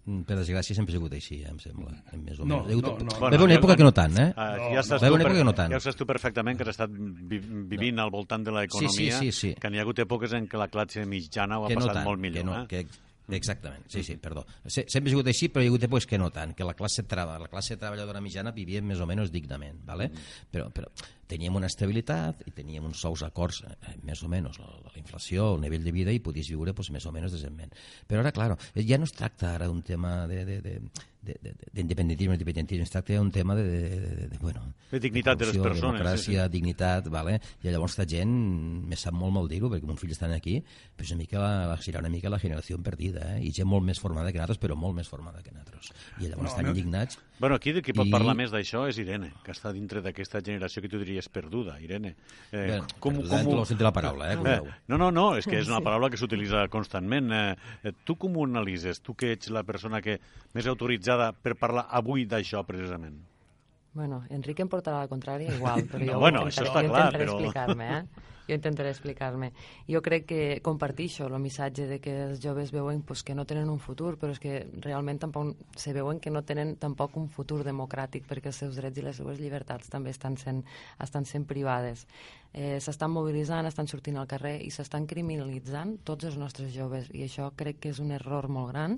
Mm, 0.09 0.23
per 0.25 0.39
desgràcia 0.39 0.73
sempre 0.77 0.95
ha 0.95 0.97
sigut 0.97 1.15
així, 1.17 1.43
eh, 1.43 1.51
em 1.51 1.59
sembla. 1.61 1.91
Més 2.17 2.39
o 2.41 2.47
no, 2.49 2.63
menys. 2.65 2.81
no, 2.81 2.95
no. 3.05 3.17
Bueno, 3.21 3.43
una 3.45 3.57
època 3.59 3.77
que 3.77 3.85
no 3.85 3.93
tant, 3.93 4.15
eh? 4.17 4.31
Uh, 4.33 4.71
ja 4.73 4.85
saps 4.87 5.05
no, 5.05 5.11
tu, 5.11 5.19
per, 5.21 5.33
que 5.37 5.45
no 5.45 5.55
tant. 5.59 5.75
ja 5.75 5.81
saps 5.85 5.99
tu 6.01 6.07
perfectament 6.09 6.57
que 6.57 6.65
has 6.65 6.73
estat 6.73 6.95
vi 6.95 7.41
vivint 7.43 7.99
no. 7.99 8.07
al 8.07 8.15
voltant 8.15 8.47
de 8.47 8.55
l'economia, 8.55 8.95
sí, 8.95 9.11
sí, 9.11 9.33
sí, 9.33 9.37
sí. 9.41 9.53
que 9.61 9.69
n'hi 9.69 9.83
ha 9.83 9.85
hagut 9.85 10.01
èpoques 10.07 10.33
en 10.39 10.49
què 10.49 10.61
la 10.61 10.71
classe 10.73 11.05
mitjana 11.05 11.61
ho 11.61 11.67
ha 11.67 11.73
que 11.73 11.77
passat 11.77 11.93
no 11.93 11.99
tant, 12.01 12.09
molt 12.09 12.25
millor. 12.25 12.41
Que 12.41 12.49
no, 12.49 12.63
eh? 12.63 12.67
que 12.73 13.08
Exactament, 13.29 13.85
sí, 13.93 14.03
sí, 14.03 14.17
perdó. 14.17 14.47
Sempre 14.65 15.11
ha 15.11 15.13
sigut 15.13 15.29
així, 15.29 15.51
però 15.53 15.61
hi 15.61 15.69
ha 15.69 15.73
hagut 15.75 15.85
èpoques 15.85 16.07
que 16.09 16.19
no 16.21 16.31
tant, 16.33 16.55
que 16.57 16.65
la 16.65 16.73
classe, 16.79 17.05
traba, 17.05 17.37
la 17.43 17.51
classe 17.53 17.77
treballadora 17.77 18.23
mitjana 18.25 18.55
vivia 18.57 18.81
més 18.81 19.03
o 19.05 19.09
menys 19.09 19.33
dignament, 19.35 19.83
¿vale? 19.85 20.09
Mm. 20.09 20.49
però, 20.55 20.71
però 20.73 20.89
teníem 21.29 21.59
una 21.61 21.69
estabilitat 21.69 22.41
i 22.49 22.55
teníem 22.57 22.87
uns 22.89 23.03
sous 23.05 23.23
acords, 23.27 23.61
eh, 23.69 23.99
més 24.09 24.23
o 24.25 24.31
menys, 24.33 24.57
la, 24.63 24.71
la 24.87 24.95
inflació, 24.97 25.51
el 25.55 25.61
nivell 25.61 25.85
de 25.85 25.93
vida, 25.93 26.15
i 26.15 26.23
podies 26.25 26.49
viure 26.49 26.73
pues, 26.73 26.89
més 26.95 27.05
o 27.05 27.13
menys 27.13 27.37
decentment. 27.37 27.77
Però 28.09 28.25
ara, 28.25 28.33
claro, 28.33 28.57
ja 28.81 28.97
no 28.97 29.09
es 29.09 29.13
tracta 29.13 29.53
ara 29.59 29.69
d'un 29.69 29.85
tema 29.85 30.23
de, 30.31 30.45
de, 30.49 30.61
de, 30.65 30.79
d'independentisme, 31.29 32.37
independentisme, 32.39 32.87
es 32.89 32.93
tracta 32.93 33.17
d'un 33.19 33.31
tema 33.35 33.57
de, 33.59 33.65
de, 33.69 34.01
de, 34.01 34.29
de, 34.33 34.39
bueno, 34.41 34.65
de 34.91 35.01
dignitat 35.03 35.39
de, 35.39 35.51
les 35.51 35.59
persones. 35.59 36.01
Democràcia, 36.01 36.43
sí, 36.43 36.49
sí. 36.49 36.53
dignitat, 36.57 37.09
vale? 37.13 37.39
i 37.63 37.71
llavors 37.71 37.97
aquesta 37.99 38.17
gent 38.17 38.35
me 38.89 38.97
sap 38.97 39.17
molt 39.17 39.35
mal 39.35 39.49
dir-ho, 39.51 39.71
perquè 39.73 39.89
mon 39.89 39.99
fill 40.01 40.15
està 40.15 40.31
aquí, 40.35 40.59
però 40.97 41.09
una 41.13 41.23
mica 41.23 41.43
la, 41.43 41.79
serà 41.85 42.03
una 42.03 42.13
mica 42.13 42.33
la 42.33 42.41
generació 42.43 42.79
perdida, 42.83 43.35
eh? 43.37 43.43
i 43.47 43.53
gent 43.55 43.69
molt 43.69 43.87
més 43.87 44.01
formada 44.01 44.33
que 44.33 44.41
nosaltres, 44.41 44.63
però 44.63 44.77
molt 44.79 44.97
més 44.97 45.09
formada 45.11 45.43
que 45.43 45.55
nosaltres. 45.55 45.93
I 46.19 46.29
llavors 46.29 46.49
no, 46.49 46.53
estan 46.53 46.69
no. 46.69 46.75
indignats. 46.75 47.21
Bueno, 47.39 47.55
aquí 47.55 47.73
de 47.73 47.83
qui 47.87 47.95
pot 47.95 48.09
I... 48.09 48.11
parlar 48.11 48.35
més 48.35 48.51
d'això 48.51 48.83
és 48.91 48.99
Irene, 48.99 49.31
que 49.47 49.53
està 49.55 49.71
dintre 49.75 50.03
d'aquesta 50.03 50.41
generació 50.43 50.83
que 50.83 50.91
tu 50.91 50.99
diries 50.99 51.31
perduda, 51.31 51.77
Irene. 51.79 52.17
Eh, 52.51 52.65
Bé, 52.73 52.79
com, 52.99 53.21
perduda 53.21 53.43
com... 53.47 53.77
en 53.77 53.85
la 53.87 53.95
paraula, 53.95 54.33
eh? 54.35 54.39
eh? 54.57 54.77
No, 54.91 54.99
no, 54.99 55.13
no, 55.15 55.29
és 55.39 55.47
que 55.47 55.61
és 55.61 55.71
una 55.71 55.81
paraula 55.85 56.11
que 56.11 56.19
s'utilitza 56.19 56.67
constantment. 56.73 57.31
Eh, 57.39 57.95
tu 58.05 58.19
com 58.19 58.35
ho 58.35 58.47
analitzes? 58.49 58.99
Tu 59.07 59.15
que 59.15 59.33
ets 59.37 59.55
la 59.55 59.63
persona 59.63 60.03
que 60.03 60.19
més 60.59 60.67
autoritzada 60.67 61.31
per 61.33 61.55
parlar 61.61 61.87
avui 62.03 62.27
d'això, 62.27 62.67
precisament? 62.67 63.21
Bueno, 63.93 64.23
Enrique 64.31 64.63
em 64.63 64.71
portarà 64.71 65.03
la 65.05 65.11
contrària 65.11 65.55
igual, 65.55 65.87
però 65.91 66.05
jo 66.09 66.17
no, 66.17 66.25
bueno, 66.25 66.43
intentaré, 66.45 66.53
això 66.53 66.67
està 66.69 66.83
clar, 66.83 66.91
intentaré 66.91 67.25
però... 67.25 67.37
explicar-me, 67.37 67.93
eh? 67.99 68.27
Jo 68.49 68.57
intentaré 68.57 68.89
explicar-me. 68.95 69.51
Jo 69.93 70.01
crec 70.01 70.25
que 70.31 70.61
compartixo 70.65 71.27
el 71.27 71.37
missatge 71.43 71.85
de 71.91 71.99
que 72.01 72.15
els 72.31 72.41
joves 72.41 72.73
veuen 72.73 73.03
pues, 73.05 73.23
que 73.23 73.35
no 73.37 73.45
tenen 73.45 73.69
un 73.69 73.79
futur, 73.79 74.15
però 74.17 74.33
és 74.33 74.41
que 74.41 74.63
realment 74.81 75.21
tampoc 75.21 75.53
se 75.77 75.93
veuen 75.93 76.17
que 76.25 76.33
no 76.33 76.41
tenen 76.49 76.77
tampoc 76.81 77.19
un 77.21 77.29
futur 77.29 77.61
democràtic 77.67 78.25
perquè 78.29 78.49
els 78.49 78.63
seus 78.65 78.81
drets 78.81 78.97
i 78.97 79.05
les 79.05 79.21
seves 79.21 79.41
llibertats 79.43 79.93
també 79.93 80.15
estan 80.17 80.41
sent, 80.41 80.63
estan 81.05 81.29
sent 81.29 81.45
privades. 81.45 82.07
Eh, 82.55 82.79
s'estan 82.81 83.13
mobilitzant, 83.13 83.69
estan 83.69 83.91
sortint 83.91 84.17
al 84.17 84.31
carrer 84.31 84.57
i 84.65 84.73
s'estan 84.73 85.05
criminalitzant 85.07 85.99
tots 86.09 86.25
els 86.25 86.41
nostres 86.41 86.73
joves 86.73 87.13
i 87.13 87.27
això 87.29 87.51
crec 87.53 87.83
que 87.83 87.93
és 87.93 88.01
un 88.01 88.17
error 88.17 88.49
molt 88.49 88.73
gran 88.73 88.97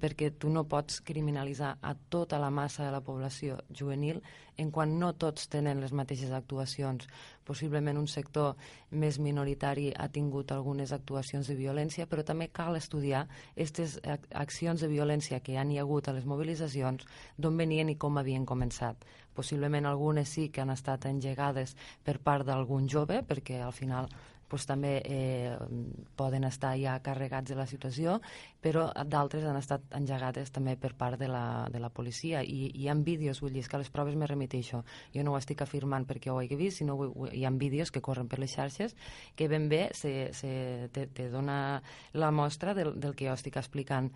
perquè 0.00 0.30
tu 0.30 0.50
no 0.50 0.64
pots 0.70 1.00
criminalitzar 1.04 1.76
a 1.82 1.94
tota 2.08 2.38
la 2.38 2.50
massa 2.50 2.84
de 2.86 2.92
la 2.94 3.02
població 3.04 3.58
juvenil 3.70 4.22
en 4.58 4.70
quan 4.74 4.96
no 4.98 5.12
tots 5.14 5.46
tenen 5.52 5.80
les 5.80 5.92
mateixes 5.94 6.32
actuacions. 6.34 7.06
Possiblement 7.46 7.98
un 7.98 8.08
sector 8.10 8.56
més 8.90 9.18
minoritari 9.22 9.92
ha 9.96 10.08
tingut 10.14 10.52
algunes 10.52 10.92
actuacions 10.92 11.48
de 11.48 11.56
violència, 11.58 12.06
però 12.06 12.24
també 12.26 12.48
cal 12.48 12.76
estudiar 12.76 13.26
aquestes 13.54 13.98
accions 14.34 14.82
de 14.82 14.90
violència 14.90 15.40
que 15.40 15.56
han 15.58 15.70
hi 15.70 15.78
hagut 15.78 16.08
a 16.08 16.16
les 16.16 16.26
mobilitzacions, 16.26 17.06
d'on 17.38 17.56
venien 17.56 17.88
i 17.88 17.96
com 17.96 18.18
havien 18.18 18.46
començat. 18.46 19.06
Possiblement 19.38 19.86
algunes 19.86 20.28
sí 20.34 20.48
que 20.50 20.64
han 20.64 20.74
estat 20.74 21.06
engegades 21.06 21.76
per 22.02 22.18
part 22.18 22.46
d'algun 22.46 22.88
jove, 22.90 23.22
perquè 23.22 23.62
al 23.62 23.72
final 23.72 24.10
pues, 24.48 24.66
també 24.66 24.98
eh, 25.04 25.56
poden 26.16 26.44
estar 26.48 26.74
ja 26.80 26.98
carregats 27.04 27.52
de 27.52 27.58
la 27.58 27.66
situació, 27.66 28.18
però 28.60 28.88
d'altres 29.06 29.44
han 29.44 29.58
estat 29.60 29.84
engegades 29.96 30.50
també 30.54 30.76
per 30.76 30.94
part 30.98 31.18
de 31.20 31.28
la, 31.28 31.68
de 31.70 31.80
la 31.80 31.90
policia. 31.90 32.42
I 32.42 32.72
hi 32.74 32.88
ha 32.88 32.94
vídeos, 32.94 33.40
vull 33.40 33.52
dir, 33.52 33.66
que 33.68 33.76
a 33.76 33.82
les 33.82 33.90
proves 33.90 34.16
me 34.16 34.26
remeteixo. 34.26 34.82
Jo 35.14 35.24
no 35.24 35.34
ho 35.34 35.38
estic 35.38 35.62
afirmant 35.62 36.06
perquè 36.08 36.32
ho 36.32 36.40
he 36.42 36.48
vist, 36.56 36.80
sinó 36.80 36.98
hi 37.32 37.44
ha 37.44 37.50
vídeos 37.50 37.92
que 37.92 38.02
corren 38.02 38.28
per 38.28 38.38
les 38.38 38.54
xarxes 38.54 38.96
que 39.36 39.48
ben 39.48 39.68
bé 39.68 39.88
se, 39.94 40.32
se, 40.32 40.88
te, 40.92 41.06
te 41.06 41.28
dona 41.30 41.82
la 42.12 42.30
mostra 42.30 42.74
del, 42.74 42.94
del 43.00 43.14
que 43.14 43.28
jo 43.28 43.36
estic 43.36 43.58
explicant 43.60 44.12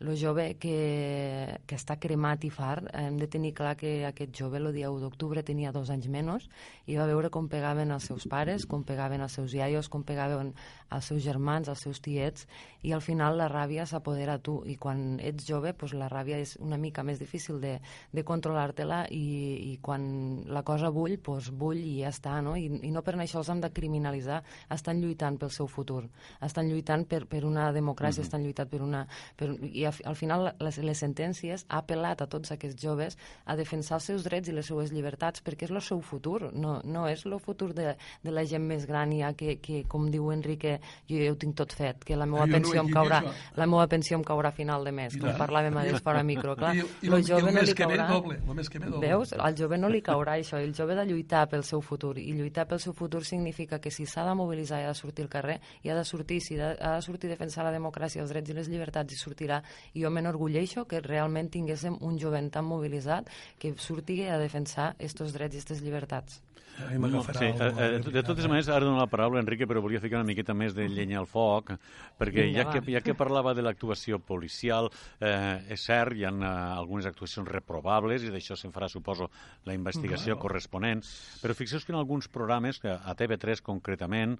el 0.00 0.12
jove 0.20 0.44
que, 0.60 1.58
que 1.66 1.76
està 1.78 1.96
cremat 2.00 2.44
i 2.44 2.50
fart, 2.52 2.88
hem 2.92 3.16
de 3.20 3.28
tenir 3.32 3.54
clar 3.56 3.76
que 3.80 4.04
aquest 4.08 4.34
jove 4.36 4.60
el 4.60 4.68
dia 4.74 4.90
1 4.92 5.00
d'octubre 5.00 5.42
tenia 5.42 5.72
dos 5.72 5.90
anys 5.90 6.08
menys 6.12 6.48
i 6.86 6.98
va 7.00 7.08
veure 7.08 7.30
com 7.32 7.48
pegaven 7.48 7.94
els 7.94 8.08
seus 8.10 8.26
pares, 8.28 8.66
com 8.66 8.84
pegaven 8.84 9.24
els 9.24 9.38
seus 9.38 9.54
iaios, 9.56 9.88
com 9.88 10.04
pegaven 10.04 10.52
els 10.92 11.04
seus 11.10 11.22
germans, 11.24 11.68
els 11.68 11.80
seus 11.82 12.00
tiets, 12.00 12.46
i 12.86 12.92
al 12.94 13.02
final 13.02 13.36
la 13.38 13.48
ràbia 13.50 13.86
s'apodera 13.86 14.36
a 14.36 14.42
tu, 14.42 14.60
i 14.66 14.76
quan 14.78 15.18
ets 15.24 15.46
jove 15.48 15.72
pues, 15.74 15.94
la 15.98 16.08
ràbia 16.12 16.38
és 16.38 16.56
una 16.62 16.78
mica 16.78 17.02
més 17.02 17.18
difícil 17.18 17.58
de, 17.60 17.76
de 18.12 18.24
controlar-te-la 18.24 19.06
i, 19.10 19.24
i 19.72 19.78
quan 19.82 20.44
la 20.46 20.62
cosa 20.66 20.92
bull, 20.94 21.16
pues, 21.18 21.50
bull 21.50 21.80
i 21.80 21.98
ja 22.02 22.12
està, 22.14 22.38
no? 22.44 22.54
I, 22.56 22.68
i 22.86 22.92
no 22.94 23.02
per 23.02 23.16
això 23.16 23.42
els 23.42 23.50
hem 23.50 23.62
de 23.64 23.72
criminalitzar, 23.74 24.42
estan 24.70 25.02
lluitant 25.02 25.38
pel 25.40 25.50
seu 25.50 25.66
futur, 25.66 26.04
estan 26.42 26.70
lluitant 26.70 27.06
per, 27.10 27.24
per 27.26 27.44
una 27.44 27.72
democràcia, 27.72 28.20
mm 28.20 28.22
-hmm. 28.22 28.28
estan 28.28 28.44
lluitant 28.44 28.70
per 28.70 28.82
una... 28.82 29.06
Per, 29.36 29.50
I 29.72 29.84
al, 29.86 29.94
al 30.04 30.16
final 30.16 30.54
les, 30.60 30.78
les 30.78 30.98
sentències 30.98 31.66
ha 31.68 31.82
apel·lat 31.82 32.22
a 32.22 32.26
tots 32.26 32.52
aquests 32.52 32.82
joves 32.82 33.18
a 33.44 33.56
defensar 33.56 33.96
els 33.96 34.04
seus 34.04 34.24
drets 34.24 34.48
i 34.48 34.52
les 34.52 34.66
seues 34.66 34.92
llibertats 34.92 35.42
perquè 35.42 35.64
és 35.64 35.70
el 35.70 35.82
seu 35.82 36.00
futur, 36.00 36.52
no, 36.52 36.80
no 36.84 37.06
és 37.08 37.26
el 37.26 37.38
futur 37.40 37.72
de, 37.74 37.96
de 38.22 38.30
la 38.30 38.44
gent 38.44 38.62
més 38.66 38.86
gran 38.86 39.12
ja 39.12 39.32
que, 39.34 39.58
que 39.60 39.84
com 39.88 40.10
diu 40.10 40.30
Enrique, 40.32 40.75
jo 41.08 41.20
ja 41.20 41.32
ho 41.32 41.38
tinc 41.40 41.56
tot 41.58 41.74
fet, 41.76 42.04
que 42.06 42.16
la 42.18 42.26
meva 42.28 42.44
ah, 42.44 42.50
pensió 42.50 42.80
no 42.80 42.86
em 42.86 42.92
caurà, 42.94 43.20
la 43.56 43.66
meva 43.66 43.86
pensió 43.90 44.18
em 44.18 44.24
caurà 44.26 44.52
a 44.52 44.56
final 44.56 44.84
de 44.86 44.92
mes, 44.96 45.16
com 45.20 45.32
parlàvem 45.38 45.76
a 45.80 45.84
fora 46.04 46.22
micro, 46.26 46.56
clar. 46.58 46.74
I, 46.76 46.84
i, 47.02 47.10
el, 47.10 47.24
jove 47.26 47.50
el 47.50 47.58
no 47.58 47.64
li 47.66 47.76
caurà... 47.76 48.08
Doble, 48.10 48.38
el 48.42 48.58
mes 48.58 48.70
que 48.70 48.80
ve 48.82 48.90
doble. 48.90 49.02
Veus? 49.06 49.34
Al 49.48 49.56
jove 49.58 49.78
no 49.80 49.90
li 49.92 50.02
caurà 50.04 50.36
això, 50.40 50.60
el 50.62 50.74
jove 50.76 50.96
ha 50.96 51.02
de 51.02 51.06
lluitar 51.10 51.46
pel 51.50 51.64
seu 51.66 51.82
futur, 51.84 52.14
i 52.22 52.32
lluitar 52.36 52.66
pel 52.70 52.80
seu 52.82 52.94
futur 52.96 53.24
significa 53.24 53.80
que 53.82 53.92
si 53.94 54.06
s'ha 54.06 54.26
de 54.28 54.34
mobilitzar 54.38 54.82
i 54.82 54.88
ha 54.88 54.94
de 54.94 54.98
sortir 54.98 55.26
al 55.26 55.32
carrer, 55.32 55.58
i 55.82 55.92
ha 55.92 55.98
de 55.98 56.04
sortir, 56.04 56.40
si 56.44 56.58
ha 56.60 56.74
de 56.78 57.02
sortir 57.04 57.30
a 57.30 57.34
defensar 57.34 57.66
la 57.66 57.74
democràcia, 57.74 58.22
els 58.22 58.34
drets 58.34 58.52
i 58.52 58.58
les 58.58 58.70
llibertats, 58.72 59.12
i 59.12 59.20
sortirà. 59.20 59.62
I 59.94 60.04
jo 60.04 60.12
m'enorgulleixo 60.12 60.86
que 60.90 61.02
realment 61.04 61.50
tinguéssim 61.52 61.98
un 62.06 62.18
jovent 62.22 62.50
tan 62.52 62.68
mobilitzat 62.68 63.30
que 63.58 63.74
surti 63.76 64.22
a 64.26 64.40
defensar 64.42 64.92
aquests 64.94 65.34
drets 65.36 65.56
i 65.56 65.62
aquestes 65.62 65.82
llibertats. 65.82 66.45
Ai, 66.84 66.98
no, 66.98 67.22
sí, 67.24 67.44
eh, 67.44 67.72
eh, 67.78 68.00
de 68.04 68.22
totes 68.22 68.44
maneres, 68.46 68.68
ara 68.68 68.84
dono 68.84 68.98
la 69.00 69.08
paraula 69.08 69.40
a 69.40 69.42
Enrique, 69.42 69.66
però 69.68 69.80
volia 69.80 70.00
ficar 70.02 70.18
una 70.20 70.28
miqueta 70.28 70.52
més 70.54 70.74
de 70.76 70.84
llenya 70.92 71.18
al 71.22 71.28
foc, 71.30 71.72
perquè 72.20 72.44
ja 72.52 72.66
que, 72.68 72.82
ja 72.92 73.00
que 73.04 73.14
parlava 73.16 73.54
de 73.56 73.64
l'actuació 73.64 74.18
policial, 74.20 74.90
eh, 75.20 75.72
és 75.72 75.86
cert, 75.88 76.12
hi 76.16 76.26
ha 76.28 76.32
uh, 76.34 76.50
algunes 76.76 77.08
actuacions 77.08 77.48
reprovables, 77.48 78.26
i 78.26 78.34
d'això 78.34 78.58
se'n 78.58 78.74
farà, 78.74 78.90
suposo, 78.92 79.30
la 79.64 79.76
investigació 79.76 80.36
no. 80.36 80.42
corresponent, 80.42 81.00
però 81.40 81.56
fixeu 81.56 81.80
que 81.80 81.94
en 81.94 82.00
alguns 82.02 82.28
programes, 82.28 82.82
a 82.84 83.16
TV3 83.16 83.64
concretament, 83.64 84.36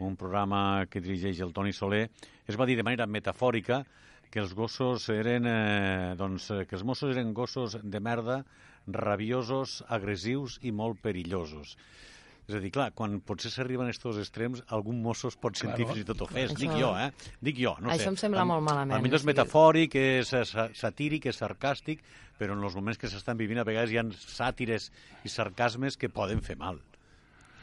un 0.00 0.14
programa 0.16 0.86
que 0.88 1.02
dirigeix 1.02 1.42
el 1.44 1.52
Toni 1.52 1.74
Soler, 1.76 2.06
es 2.46 2.56
va 2.56 2.66
dir 2.70 2.78
de 2.78 2.86
manera 2.86 3.06
metafòrica 3.10 3.82
que 4.30 4.38
els 4.38 4.54
gossos 4.54 5.08
eren, 5.10 5.46
eh, 5.50 6.14
doncs, 6.16 6.52
que 6.68 6.78
els 6.78 6.84
Mossos 6.86 7.16
eren 7.16 7.34
gossos 7.34 7.76
de 7.82 8.00
merda 8.00 8.44
rabiosos, 8.86 9.84
agressius 9.88 10.58
i 10.62 10.72
molt 10.72 11.00
perillosos. 11.02 11.76
És 12.50 12.56
a 12.56 12.58
dir, 12.58 12.72
clar, 12.74 12.88
quan 12.98 13.20
potser 13.22 13.50
s'arriben 13.52 13.86
a 13.86 13.92
aquests 13.92 14.18
extrems, 14.18 14.62
algun 14.74 14.98
mosso 15.02 15.28
es 15.28 15.36
pot 15.36 15.54
sentir 15.54 15.84
Claro. 15.84 15.94
fins 15.94 16.02
i 16.02 16.04
tot 16.08 16.20
ofès. 16.26 16.50
Això- 16.50 16.58
Dic 16.58 16.72
jo, 16.80 16.96
eh? 16.98 17.12
Dic 17.40 17.56
jo, 17.56 17.76
no 17.78 17.90
Això 17.90 17.98
sé. 18.02 18.08
em 18.08 18.16
sembla 18.16 18.44
molt 18.44 18.62
malament, 18.62 18.98
A 18.98 19.00
millor 19.02 19.20
és 19.20 19.24
metafòric, 19.24 19.94
és 19.94 20.28
sa- 20.28 20.70
satíric, 20.74 21.26
és 21.26 21.40
sarcàstic, 21.40 22.00
però 22.38 22.52
en 22.58 22.64
els 22.64 22.74
moments 22.74 22.98
que 22.98 23.06
s'estan 23.06 23.36
vivint 23.36 23.58
a 23.60 23.64
vegades 23.64 23.92
hi 23.92 23.98
ha 23.98 24.02
sàtires 24.02 24.90
i 25.24 25.28
sarcasmes 25.28 25.96
que 25.96 26.08
poden 26.08 26.40
fer 26.42 26.56
mal. 26.56 26.80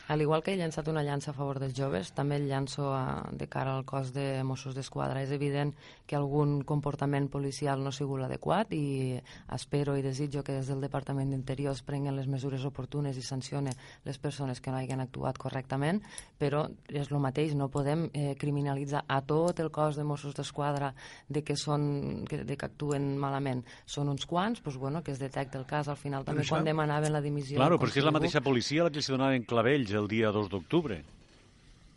Al 0.08 0.22
igual 0.22 0.41
que 0.43 0.54
he 0.54 0.58
llançat 0.58 0.88
una 0.88 1.04
llança 1.04 1.34
a 1.34 1.36
favor 1.36 1.60
dels 1.60 1.74
joves, 1.76 2.13
també 2.15 2.38
el 2.39 2.46
llanço 2.48 2.93
a, 2.96 3.28
de 3.36 3.48
cara 3.52 3.74
al 3.76 3.84
cos 3.84 4.13
de 4.15 4.41
Mossos 4.48 4.76
d'Esquadra. 4.76 5.20
És 5.20 5.34
evident 5.36 5.74
que 6.08 6.15
algun 6.15 6.62
comportament 6.63 7.28
policial 7.28 7.84
no 7.84 7.91
ha 7.91 7.96
sigut 7.96 8.22
l'adequat 8.22 8.72
i 8.72 9.20
espero 9.52 9.98
i 10.00 10.06
desitjo 10.06 10.46
que 10.48 10.56
des 10.56 10.72
del 10.72 10.80
Departament 10.80 11.34
d'Interior 11.34 11.76
es 11.76 11.84
prenguen 11.84 12.15
les 12.15 12.30
mesures 12.32 12.63
oportunes 12.63 13.20
i 13.20 13.26
sancione 13.26 13.74
les 14.06 14.17
persones 14.17 14.62
que 14.63 14.72
no 14.72 14.80
hagin 14.80 15.04
actuat 15.04 15.36
correctament, 15.38 16.00
però 16.39 16.63
és 16.88 17.12
el 17.12 17.20
mateix, 17.20 17.52
no 17.60 17.67
podem 17.67 18.08
eh, 18.13 18.36
criminalitzar 18.39 19.04
a 19.08 19.20
tot 19.28 19.60
el 19.60 19.74
cos 19.76 20.00
de 20.00 20.08
Mossos 20.08 20.39
d'Esquadra 20.39 20.93
de 21.28 21.43
que, 21.43 21.60
són, 21.60 22.24
que, 22.30 22.46
de 22.48 22.56
que 22.56 22.72
actuen 22.72 23.17
malament. 23.20 23.65
Són 23.84 24.08
uns 24.08 24.24
quants, 24.24 24.63
doncs, 24.63 24.80
bueno, 24.80 25.04
que 25.04 25.12
es 25.12 25.20
detecta 25.20 25.60
el 25.60 25.67
cas. 25.67 25.91
Al 25.91 26.00
final 26.00 26.24
també 26.24 26.48
quan 26.48 26.63
demanaven 26.63 27.12
la 27.12 27.22
dimissió... 27.22 27.60
Claro, 27.60 27.76
perquè 27.82 28.00
és 28.00 28.08
la 28.08 28.15
mateixa 28.15 28.39
policia 28.46 28.88
la 28.88 28.93
que 28.93 29.04
els 29.04 29.12
donaven 29.12 29.43
clavells 29.43 29.97
el 29.98 30.08
dia 30.08 30.32
2 30.32 30.50
d'octubre. 30.50 31.04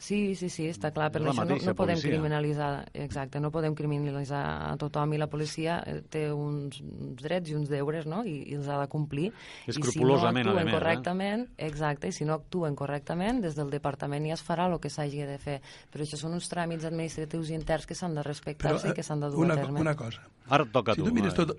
Sí, 0.01 0.33
sí, 0.35 0.49
sí, 0.49 0.65
està 0.73 0.89
clar, 0.97 1.11
però 1.13 1.27
És 1.27 1.27
la 1.29 1.33
això 1.35 1.43
no, 1.45 1.51
mateixa 1.51 1.69
no 1.69 1.75
podem 1.77 1.99
policia. 1.99 2.11
criminalitzar, 2.15 2.69
exacte, 2.97 3.37
no 3.45 3.51
podem 3.53 3.75
criminalitzar 3.77 4.39
a 4.71 4.77
tothom 4.81 5.13
i 5.13 5.19
la 5.21 5.27
policia 5.29 5.75
eh, 5.85 5.99
té 6.09 6.23
uns, 6.33 6.79
uns 6.81 7.21
drets 7.21 7.51
i 7.53 7.55
uns 7.59 7.69
deures, 7.69 8.07
no?, 8.09 8.23
i, 8.25 8.39
i 8.49 8.55
els 8.57 8.65
ha 8.73 8.79
de 8.81 8.87
complir. 8.89 9.27
Escrupolosament, 9.69 10.41
I 10.41 10.49
si 10.49 10.49
no 10.49 10.57
a 10.57 10.63
actuen 10.63 11.19
més, 11.19 11.45
eh? 11.45 11.67
exacte, 11.69 12.09
i 12.09 12.17
si 12.17 12.25
no 12.25 12.39
actuen 12.39 12.79
correctament, 12.81 13.43
des 13.45 13.59
del 13.61 13.69
departament 13.69 14.25
ja 14.31 14.39
es 14.39 14.47
farà 14.47 14.71
el 14.73 14.79
que 14.81 14.89
s'hagi 14.89 15.21
de 15.29 15.37
fer. 15.37 15.59
Però 15.93 16.01
això 16.09 16.17
són 16.17 16.33
uns 16.33 16.49
tràmits 16.49 16.89
administratius 16.89 17.53
i 17.53 17.59
interns 17.61 17.85
que 17.85 17.95
s'han 17.95 18.17
de 18.17 18.25
respectar-se 18.25 18.89
i 18.89 18.97
que 18.97 19.05
s'han 19.05 19.21
de 19.21 19.29
dur 19.37 19.45
una, 19.45 19.53
a 19.61 19.61
terme. 19.61 19.85
una 19.85 19.95
cosa. 20.01 20.25
Ara 20.49 20.65
toca 20.65 20.93
a 20.93 20.95
Si 20.97 21.03
tu. 21.05 21.09
tu 21.13 21.15
mires 21.21 21.37
tot... 21.37 21.53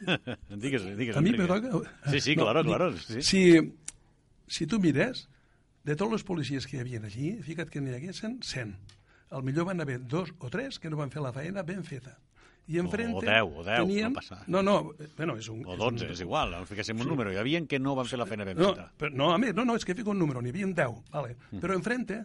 digues, 0.50 0.84
digues, 1.00 1.16
A 1.16 1.24
mi 1.24 1.32
me 1.32 1.46
toca... 1.48 1.80
Sí, 2.12 2.20
sí, 2.20 2.36
No, 2.36 2.44
claro, 2.44 2.62
claro. 2.62 2.92
Sí. 2.98 3.22
Si, 3.22 3.42
si 4.46 4.66
tu 4.66 4.78
mires, 4.78 5.30
de 5.84 5.96
tots 5.96 6.12
els 6.18 6.24
policies 6.26 6.66
que 6.68 6.76
hi 6.76 6.80
havia 6.84 7.00
allí, 7.00 7.36
fica't 7.44 7.70
que 7.72 7.80
n'hi 7.80 7.94
haguessin 7.96 8.40
100. 8.44 8.74
Al 9.30 9.44
millor 9.46 9.68
van 9.70 9.80
haver 9.80 10.00
dos 10.06 10.32
o 10.38 10.50
tres 10.50 10.78
que 10.78 10.90
no 10.90 10.98
van 10.98 11.10
fer 11.10 11.22
la 11.22 11.32
feina 11.32 11.62
ben 11.62 11.84
feta. 11.86 12.16
I 12.70 12.78
enfrente... 12.78 13.18
O 13.18 13.22
deu, 13.24 13.48
o 13.58 13.64
deu, 13.66 13.86
tenien... 13.86 14.12
no. 14.12 14.38
No, 14.46 14.62
no, 14.62 14.74
bueno, 15.16 15.36
és 15.40 15.48
un... 15.50 15.62
O 15.66 15.76
12, 15.78 16.10
és 16.12 16.20
igual, 16.22 16.52
no 16.52 16.66
fiquéssim 16.68 17.00
un 17.02 17.08
número. 17.08 17.32
Hi 17.32 17.40
havia 17.40 17.62
que 17.66 17.80
no 17.82 17.96
van 17.98 18.06
fer 18.10 18.20
la 18.20 18.26
feina 18.30 18.46
ben 18.46 18.58
No, 18.60 18.74
feta. 18.74 18.90
però, 18.98 19.14
no, 19.16 19.32
a 19.34 19.38
més, 19.42 19.54
no, 19.56 19.64
no, 19.66 19.74
és 19.78 19.86
que 19.86 19.96
fico 19.98 20.12
un 20.12 20.20
número, 20.22 20.42
n'hi 20.42 20.52
havia 20.52 20.68
10, 20.68 21.00
vale. 21.10 21.36
Mm. 21.50 21.62
però 21.64 21.78
enfrente 21.78 22.20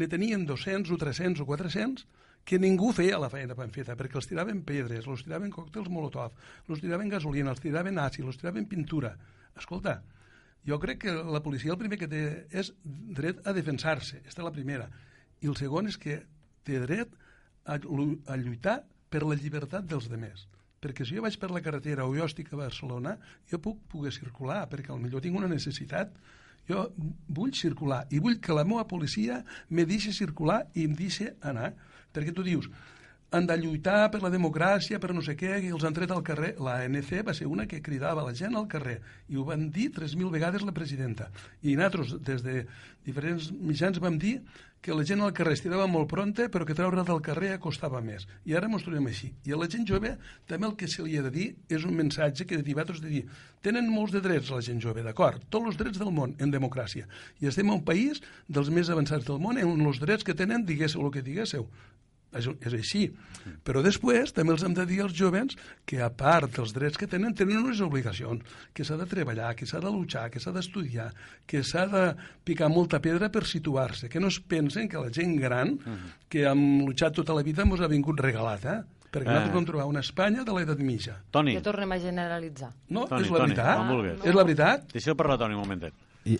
ne 0.00 0.08
tenien 0.10 0.46
200 0.48 0.90
o 0.90 0.98
300 0.98 1.44
o 1.44 1.46
400 1.46 2.06
que 2.44 2.58
ningú 2.58 2.90
feia 2.92 3.20
la 3.22 3.30
feina 3.32 3.54
ben 3.56 3.70
feta, 3.72 3.94
perquè 3.96 4.18
els 4.20 4.26
tiraven 4.28 4.64
pedres, 4.66 5.06
els 5.06 5.22
tiraven 5.24 5.52
còctels 5.54 5.88
molotov, 5.88 6.34
els 6.68 6.82
tiraven 6.82 7.08
gasolina, 7.12 7.54
els 7.54 7.62
tiraven 7.62 8.00
àcid, 8.02 8.26
els 8.26 8.40
tiraven 8.40 8.66
pintura. 8.68 9.14
Escolta, 9.56 10.00
jo 10.66 10.78
crec 10.80 11.02
que 11.04 11.12
la 11.12 11.42
policia 11.44 11.72
el 11.72 11.80
primer 11.80 11.98
que 12.00 12.08
té 12.08 12.22
és 12.52 12.72
dret 12.84 13.42
a 13.46 13.52
defensar-se, 13.56 14.22
aquesta 14.22 14.42
és 14.42 14.46
la 14.46 14.54
primera. 14.54 14.88
I 15.44 15.50
el 15.50 15.56
segon 15.60 15.90
és 15.90 15.98
que 16.00 16.22
té 16.64 16.80
dret 16.80 17.12
a, 17.64 17.76
a 17.76 18.36
lluitar 18.40 18.80
per 19.12 19.22
la 19.24 19.36
llibertat 19.38 19.86
dels 19.88 20.08
demés. 20.10 20.46
Perquè 20.84 21.06
si 21.06 21.16
jo 21.16 21.24
vaig 21.24 21.36
per 21.40 21.50
la 21.52 21.62
carretera 21.64 22.04
o 22.04 22.14
jo 22.16 22.24
estic 22.28 22.50
a 22.52 22.60
Barcelona, 22.60 23.16
jo 23.50 23.60
puc 23.60 23.84
poder 23.92 24.12
circular, 24.12 24.64
perquè 24.68 24.92
potser 24.92 25.22
tinc 25.24 25.38
una 25.40 25.48
necessitat. 25.48 26.16
Jo 26.68 26.86
vull 27.28 27.52
circular 27.52 28.06
i 28.08 28.20
vull 28.24 28.38
que 28.40 28.56
la 28.56 28.64
meva 28.64 28.86
policia 28.88 29.42
me 29.68 29.84
deixi 29.84 30.12
circular 30.16 30.62
i 30.72 30.86
em 30.88 30.96
deixi 30.96 31.28
anar. 31.44 31.74
Perquè 32.12 32.32
tu 32.32 32.44
dius, 32.44 32.70
han 33.34 33.48
de 33.50 33.56
lluitar 33.58 34.10
per 34.12 34.20
la 34.22 34.30
democràcia, 34.30 35.00
per 35.02 35.10
no 35.14 35.22
sé 35.26 35.34
què, 35.38 35.56
i 35.58 35.72
els 35.74 35.84
han 35.84 35.96
tret 35.96 36.12
al 36.14 36.22
carrer. 36.26 36.52
La 36.62 36.76
ANC 36.84 37.16
va 37.26 37.34
ser 37.34 37.48
una 37.50 37.66
que 37.66 37.82
cridava 37.82 38.22
la 38.22 38.34
gent 38.38 38.54
al 38.54 38.68
carrer, 38.70 39.00
i 39.28 39.38
ho 39.38 39.46
van 39.48 39.70
dir 39.74 39.88
3.000 39.96 40.30
vegades 40.30 40.62
la 40.62 40.74
presidenta. 40.76 41.30
I 41.62 41.74
nosaltres, 41.74 42.14
des 42.22 42.44
de 42.46 42.60
diferents 43.04 43.50
mitjans, 43.58 43.98
vam 44.00 44.20
dir 44.22 44.38
que 44.84 44.92
la 44.92 45.04
gent 45.08 45.22
al 45.24 45.32
carrer 45.32 45.54
estirava 45.56 45.86
molt 45.88 46.10
pronta, 46.10 46.44
però 46.52 46.66
que 46.68 46.76
treure 46.76 47.02
del 47.08 47.22
carrer 47.24 47.54
costava 47.58 48.02
més. 48.04 48.26
I 48.44 48.52
ara 48.54 48.68
ens 48.68 48.84
trobem 48.84 49.08
així. 49.08 49.30
I 49.48 49.54
a 49.56 49.58
la 49.58 49.68
gent 49.72 49.86
jove 49.88 50.12
també 50.46 50.68
el 50.68 50.76
que 50.76 50.88
se 50.92 51.02
li 51.02 51.16
ha 51.16 51.24
de 51.24 51.32
dir 51.32 51.46
és 51.72 51.86
un 51.88 51.96
missatge 51.96 52.44
que 52.44 52.60
de 52.60 52.74
vosaltres 52.76 53.00
de 53.00 53.08
dir 53.14 53.22
tenen 53.64 53.88
molts 53.88 54.12
de 54.12 54.20
drets 54.20 54.52
la 54.52 54.60
gent 54.60 54.82
jove, 54.84 55.02
d'acord, 55.02 55.40
tots 55.48 55.72
els 55.72 55.80
drets 55.80 55.98
del 55.98 56.12
món 56.12 56.36
en 56.38 56.52
democràcia. 56.52 57.08
I 57.40 57.48
estem 57.48 57.72
en 57.72 57.78
un 57.78 57.84
país 57.88 58.20
dels 58.46 58.68
més 58.68 58.92
avançats 58.92 59.24
del 59.24 59.40
món 59.40 59.56
en 59.56 59.86
els 59.88 60.04
drets 60.04 60.22
que 60.22 60.36
tenen, 60.36 60.68
diguéssiu 60.68 61.06
el 61.06 61.14
que 61.16 61.24
diguéssiu 61.24 61.64
és, 62.38 62.48
és 62.60 62.72
així. 62.74 63.04
Però 63.64 63.82
després 63.84 64.32
també 64.32 64.54
els 64.54 64.62
hem 64.64 64.72
de 64.74 64.86
dir 64.88 65.02
als 65.04 65.12
jovens 65.12 65.56
que 65.84 66.00
a 66.00 66.08
part 66.10 66.50
dels 66.56 66.72
drets 66.72 66.96
que 66.96 67.06
tenen, 67.06 67.34
tenen 67.36 67.58
unes 67.64 67.80
obligacions, 67.84 68.40
que 68.72 68.84
s'ha 68.84 68.96
de 68.96 69.04
treballar, 69.06 69.54
que 69.54 69.66
s'ha 69.66 69.80
de 69.80 69.90
luchar, 69.92 70.30
que 70.30 70.40
s'ha 70.40 70.52
d'estudiar, 70.52 71.10
que 71.46 71.62
s'ha 71.62 71.84
de 71.86 72.04
picar 72.44 72.70
molta 72.72 73.00
pedra 73.04 73.28
per 73.30 73.44
situar-se, 73.44 74.08
que 74.08 74.20
no 74.20 74.28
es 74.32 74.40
pensen 74.40 74.88
que 74.88 74.96
la 74.98 75.10
gent 75.12 75.36
gran, 75.40 75.78
que 76.28 76.46
hem 76.48 76.86
luchat 76.86 77.12
tota 77.14 77.34
la 77.36 77.42
vida, 77.42 77.62
ens 77.62 77.80
ha 77.80 77.88
vingut 77.88 78.20
regalat, 78.20 78.64
eh? 78.64 78.80
Perquè 79.14 79.28
Eh. 79.28 79.30
nosaltres 79.30 79.54
vam 79.54 79.64
trobar 79.68 79.84
una 79.86 80.00
Espanya 80.00 80.42
de 80.42 80.52
l'edat 80.52 80.78
mitja. 80.82 81.20
Toni, 81.30 81.52
Ja 81.54 81.62
tornem 81.62 81.92
a 81.92 81.98
generalitzar. 82.00 82.72
No, 82.88 83.04
Toni, 83.06 83.22
és 83.22 83.30
la 83.30 83.38
Toni, 83.38 83.52
veritat. 83.54 83.76
quan 83.76 83.88
vulguis. 83.88 84.24
És 84.24 84.34
la 84.34 84.42
veritat. 84.42 84.92
deixeu 84.92 85.14
parlar, 85.14 85.38
Toni, 85.38 85.54
un 85.54 85.60
momentet. 85.60 85.92
I, 86.24 86.38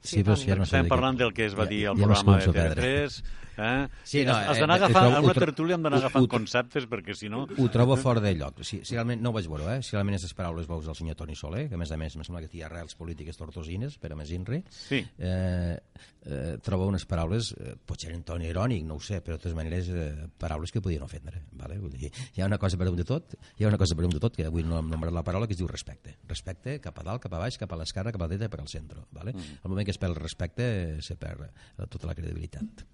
sí, 0.00 0.22
però 0.24 0.34
si 0.36 0.46
ja 0.48 0.56
no 0.56 0.62
Estem 0.62 0.84
de 0.84 0.88
parlant 0.88 1.18
del 1.18 1.34
que 1.34 1.44
es 1.44 1.54
va 1.54 1.64
Ja- 1.64 1.68
dir 1.68 1.86
al 1.88 1.96
ja 1.98 2.04
programa 2.06 2.38
de 2.38 2.46
m'escolto 2.46 2.52
perdre. 2.52 2.82
TV3. 3.08 3.22
Eh? 3.56 3.88
Sí, 4.02 4.24
no, 4.26 4.34
has, 4.34 4.56
eh, 4.56 4.60
d'anar 4.60 4.76
eh, 4.80 4.84
agafant, 4.84 5.12
a 5.14 5.20
ho 5.20 5.24
una 5.28 5.34
tertúlia 5.34 5.76
hem 5.78 5.82
d'anar 5.86 6.00
agafant 6.02 6.24
ho- 6.24 6.28
conceptes, 6.32 6.86
perquè 6.90 7.14
si 7.14 7.28
no... 7.30 7.44
Ho 7.46 7.68
trobo 7.70 7.96
fora 7.96 8.20
de 8.20 8.34
lloc. 8.34 8.62
Si, 8.66 8.80
si 8.84 8.94
realment, 8.96 9.22
no 9.22 9.30
ho 9.30 9.36
vaig 9.36 9.46
veure, 9.50 9.76
eh? 9.76 9.82
si 9.82 9.94
realment 9.94 10.16
és 10.18 10.24
les 10.26 10.34
paraules 10.34 10.66
veus 10.70 10.86
del 10.88 10.96
senyor 10.98 11.16
Toni 11.16 11.36
Soler, 11.38 11.68
que 11.68 11.78
a 11.78 11.80
més 11.80 11.92
a 11.94 11.98
més 12.00 12.16
em 12.16 12.24
sembla 12.26 12.42
que 12.42 12.50
té 12.52 12.64
arrels 12.66 12.96
polítiques 12.98 13.36
tortosines, 13.38 13.98
per 14.02 14.12
a 14.12 14.16
més 14.18 14.30
INRI, 14.34 14.62
Sí. 14.74 15.00
eh, 15.18 15.78
eh, 16.26 16.56
trobo 16.64 16.86
unes 16.90 17.04
paraules, 17.06 17.52
eh, 17.60 17.74
potser 17.86 18.12
en 18.14 18.22
toni 18.26 18.48
irònic, 18.50 18.84
no 18.88 18.96
ho 18.96 19.00
sé, 19.00 19.20
però 19.22 19.36
de 19.38 19.42
totes 19.44 19.54
maneres 19.56 19.88
eh, 19.92 20.26
paraules 20.38 20.72
que 20.72 20.80
podien 20.82 21.02
ofendre. 21.06 21.44
Vale? 21.52 21.78
Vull 21.78 21.92
dir, 21.94 22.10
hi 22.34 22.42
ha 22.42 22.46
una 22.50 22.58
cosa 22.58 22.76
per 22.80 22.86
damunt 22.88 23.02
de 23.02 23.06
tot, 23.08 23.36
hi 23.58 23.64
ha 23.64 23.68
una 23.70 23.78
cosa 23.78 23.94
per 23.94 24.02
damunt 24.06 24.18
de 24.18 24.22
tot, 24.24 24.34
que 24.36 24.46
avui 24.48 24.64
no 24.66 24.78
hem 24.80 24.88
nombrat 24.90 25.14
la 25.14 25.22
paraula, 25.26 25.46
que 25.46 25.54
es 25.54 25.60
diu 25.60 25.68
respecte. 25.70 26.16
Respecte 26.28 26.80
cap 26.80 26.98
a 26.98 27.06
dalt, 27.06 27.22
cap 27.22 27.32
a 27.38 27.42
baix, 27.44 27.58
cap 27.60 27.70
a 27.72 27.78
l'esquerra, 27.78 28.10
cap 28.12 28.22
a 28.22 28.26
la 28.26 28.32
dreta 28.34 28.48
i 28.50 28.52
per 28.52 28.60
al 28.64 28.68
centre. 28.72 29.04
Vale? 29.12 29.32
Mm. 29.36 29.60
El 29.62 29.70
moment 29.70 29.86
que 29.86 29.94
es 29.94 29.98
perd 30.00 30.16
el 30.16 30.22
respecte, 30.22 30.66
se 31.04 31.16
perd 31.20 31.46
eh, 31.46 31.86
tota 31.88 32.08
la 32.10 32.14
credibilitat. 32.18 32.84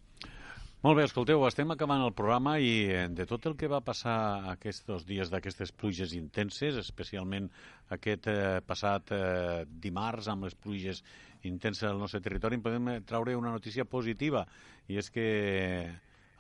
Molt 0.81 0.97
bé, 0.97 1.03
escolteu, 1.05 1.43
estem 1.45 1.69
acabant 1.75 2.01
el 2.01 2.15
programa 2.17 2.55
i 2.57 2.69
eh, 2.89 3.01
de 3.13 3.27
tot 3.29 3.45
el 3.51 3.53
que 3.61 3.69
va 3.69 3.83
passar 3.85 4.15
aquests 4.49 5.03
dies 5.05 5.29
d'aquestes 5.29 5.75
pluges 5.77 6.15
intenses, 6.17 6.79
especialment 6.81 7.51
aquest 7.97 8.29
eh, 8.33 8.63
passat 8.65 9.13
eh, 9.13 9.67
dimarts 9.85 10.31
amb 10.33 10.47
les 10.49 10.57
pluges 10.57 11.03
intenses 11.51 11.85
al 11.91 12.01
nostre 12.01 12.23
territori, 12.25 12.57
en 12.57 12.65
podem 12.65 12.89
eh, 12.95 12.97
traure 13.05 13.37
una 13.37 13.53
notícia 13.53 13.85
positiva 13.85 14.47
i 14.89 14.97
és 14.97 15.13
que 15.13 15.27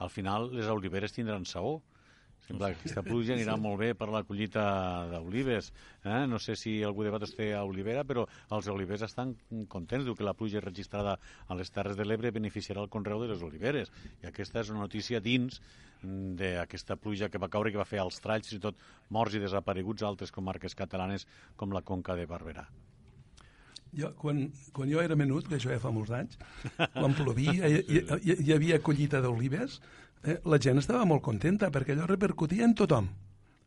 al 0.01 0.09
final 0.09 0.49
les 0.57 0.73
oliveres 0.73 1.13
tindran 1.13 1.45
saó. 1.45 1.77
Sembla 2.47 2.73
que 2.73 2.81
aquesta 2.81 3.03
pluja 3.07 3.35
anirà 3.37 3.55
molt 3.61 3.79
bé 3.83 3.91
per 3.99 4.09
la 4.11 4.23
collita 4.27 4.65
d'olives. 5.11 5.71
Eh? 6.03 6.25
No 6.31 6.41
sé 6.43 6.57
si 6.59 6.79
algú 6.87 7.05
de 7.05 7.13
vosaltres 7.13 7.37
té 7.37 7.51
a 7.55 7.63
olivera, 7.69 8.03
però 8.09 8.27
els 8.57 8.71
olivers 8.73 9.05
estan 9.07 9.37
contents. 9.69 10.07
Diu 10.09 10.17
que 10.19 10.27
la 10.27 10.35
pluja 10.35 10.63
registrada 10.65 11.19
a 11.47 11.59
les 11.59 11.71
Terres 11.71 11.99
de 12.01 12.07
l'Ebre 12.09 12.35
beneficiarà 12.35 12.83
el 12.83 12.91
conreu 12.91 13.23
de 13.23 13.31
les 13.31 13.45
oliveres. 13.47 13.93
I 14.25 14.31
aquesta 14.33 14.65
és 14.65 14.75
una 14.75 14.85
notícia 14.87 15.21
dins 15.21 15.61
d'aquesta 16.03 16.97
pluja 16.97 17.29
que 17.29 17.39
va 17.39 17.51
caure, 17.53 17.73
que 17.73 17.81
va 17.81 17.89
fer 17.89 18.01
els 18.03 18.21
tralls 18.25 18.53
i 18.57 18.61
tot 18.61 18.79
morts 19.13 19.37
i 19.37 19.43
desapareguts 19.43 20.03
a 20.03 20.09
altres 20.09 20.33
comarques 20.33 20.75
catalanes 20.75 21.29
com 21.57 21.77
la 21.77 21.85
Conca 21.85 22.17
de 22.17 22.27
Barberà. 22.27 22.67
Jo, 23.91 24.13
quan, 24.15 24.45
quan 24.73 24.91
jo 24.91 25.01
era 25.03 25.17
menut, 25.19 25.49
que 25.51 25.57
això 25.59 25.73
ja 25.73 25.81
fa 25.83 25.91
molts 25.91 26.13
anys, 26.15 26.39
quan 26.95 27.17
plovia 27.19 27.67
i 27.67 27.81
hi, 27.81 28.03
hi, 28.23 28.37
hi 28.47 28.53
havia 28.55 28.79
collita 28.87 29.19
d'olives, 29.25 29.81
eh, 30.25 30.39
la 30.45 30.59
gent 30.59 30.81
estava 30.81 31.07
molt 31.09 31.23
contenta 31.27 31.71
perquè 31.71 31.97
allò 31.97 32.09
repercutia 32.09 32.65
en 32.67 32.75
tothom. 32.79 33.11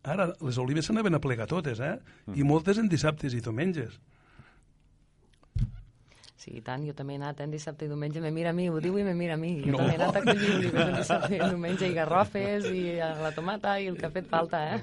Ara, 0.03 0.27
les 0.43 0.57
olives 0.59 0.89
s'anaven 0.89 1.15
a 1.15 1.21
plegar 1.23 1.47
totes, 1.47 1.79
eh? 1.79 1.95
I 2.35 2.43
moltes 2.43 2.79
en 2.81 2.89
dissabtes 2.91 3.33
i 3.33 3.41
diumenges. 3.41 3.99
Sí, 6.43 6.57
i 6.59 6.61
tant, 6.65 6.81
jo 6.83 6.91
també 6.97 7.13
he 7.15 7.19
anat 7.21 7.39
en 7.45 7.53
dissabte 7.53 7.85
i 7.85 7.87
diumenge, 7.87 8.19
me 8.19 8.29
mira 8.35 8.49
a 8.51 8.55
mi, 8.57 8.65
ho 8.67 8.79
diu 8.83 8.97
i 8.99 9.03
me 9.07 9.13
mira 9.15 9.37
a 9.37 9.39
mi. 9.39 9.53
Jo 9.63 9.71
No. 9.71 9.77
també 9.79 9.93
he 9.93 9.99
anat 10.01 10.17
a 10.17 10.23
collir 10.25 10.49
olives 10.57 10.81
en 10.89 10.95
dissabte 10.97 11.35
i 11.37 11.39
diumenge, 11.39 11.87
i 11.87 11.93
garrofes, 11.95 12.65
i 12.67 12.81
la 12.99 13.31
tomata, 13.31 13.77
i 13.79 13.87
el 13.87 13.95
que 13.95 14.09
ha 14.09 14.11
fet 14.11 14.27
falta, 14.27 14.59
eh? 14.73 14.79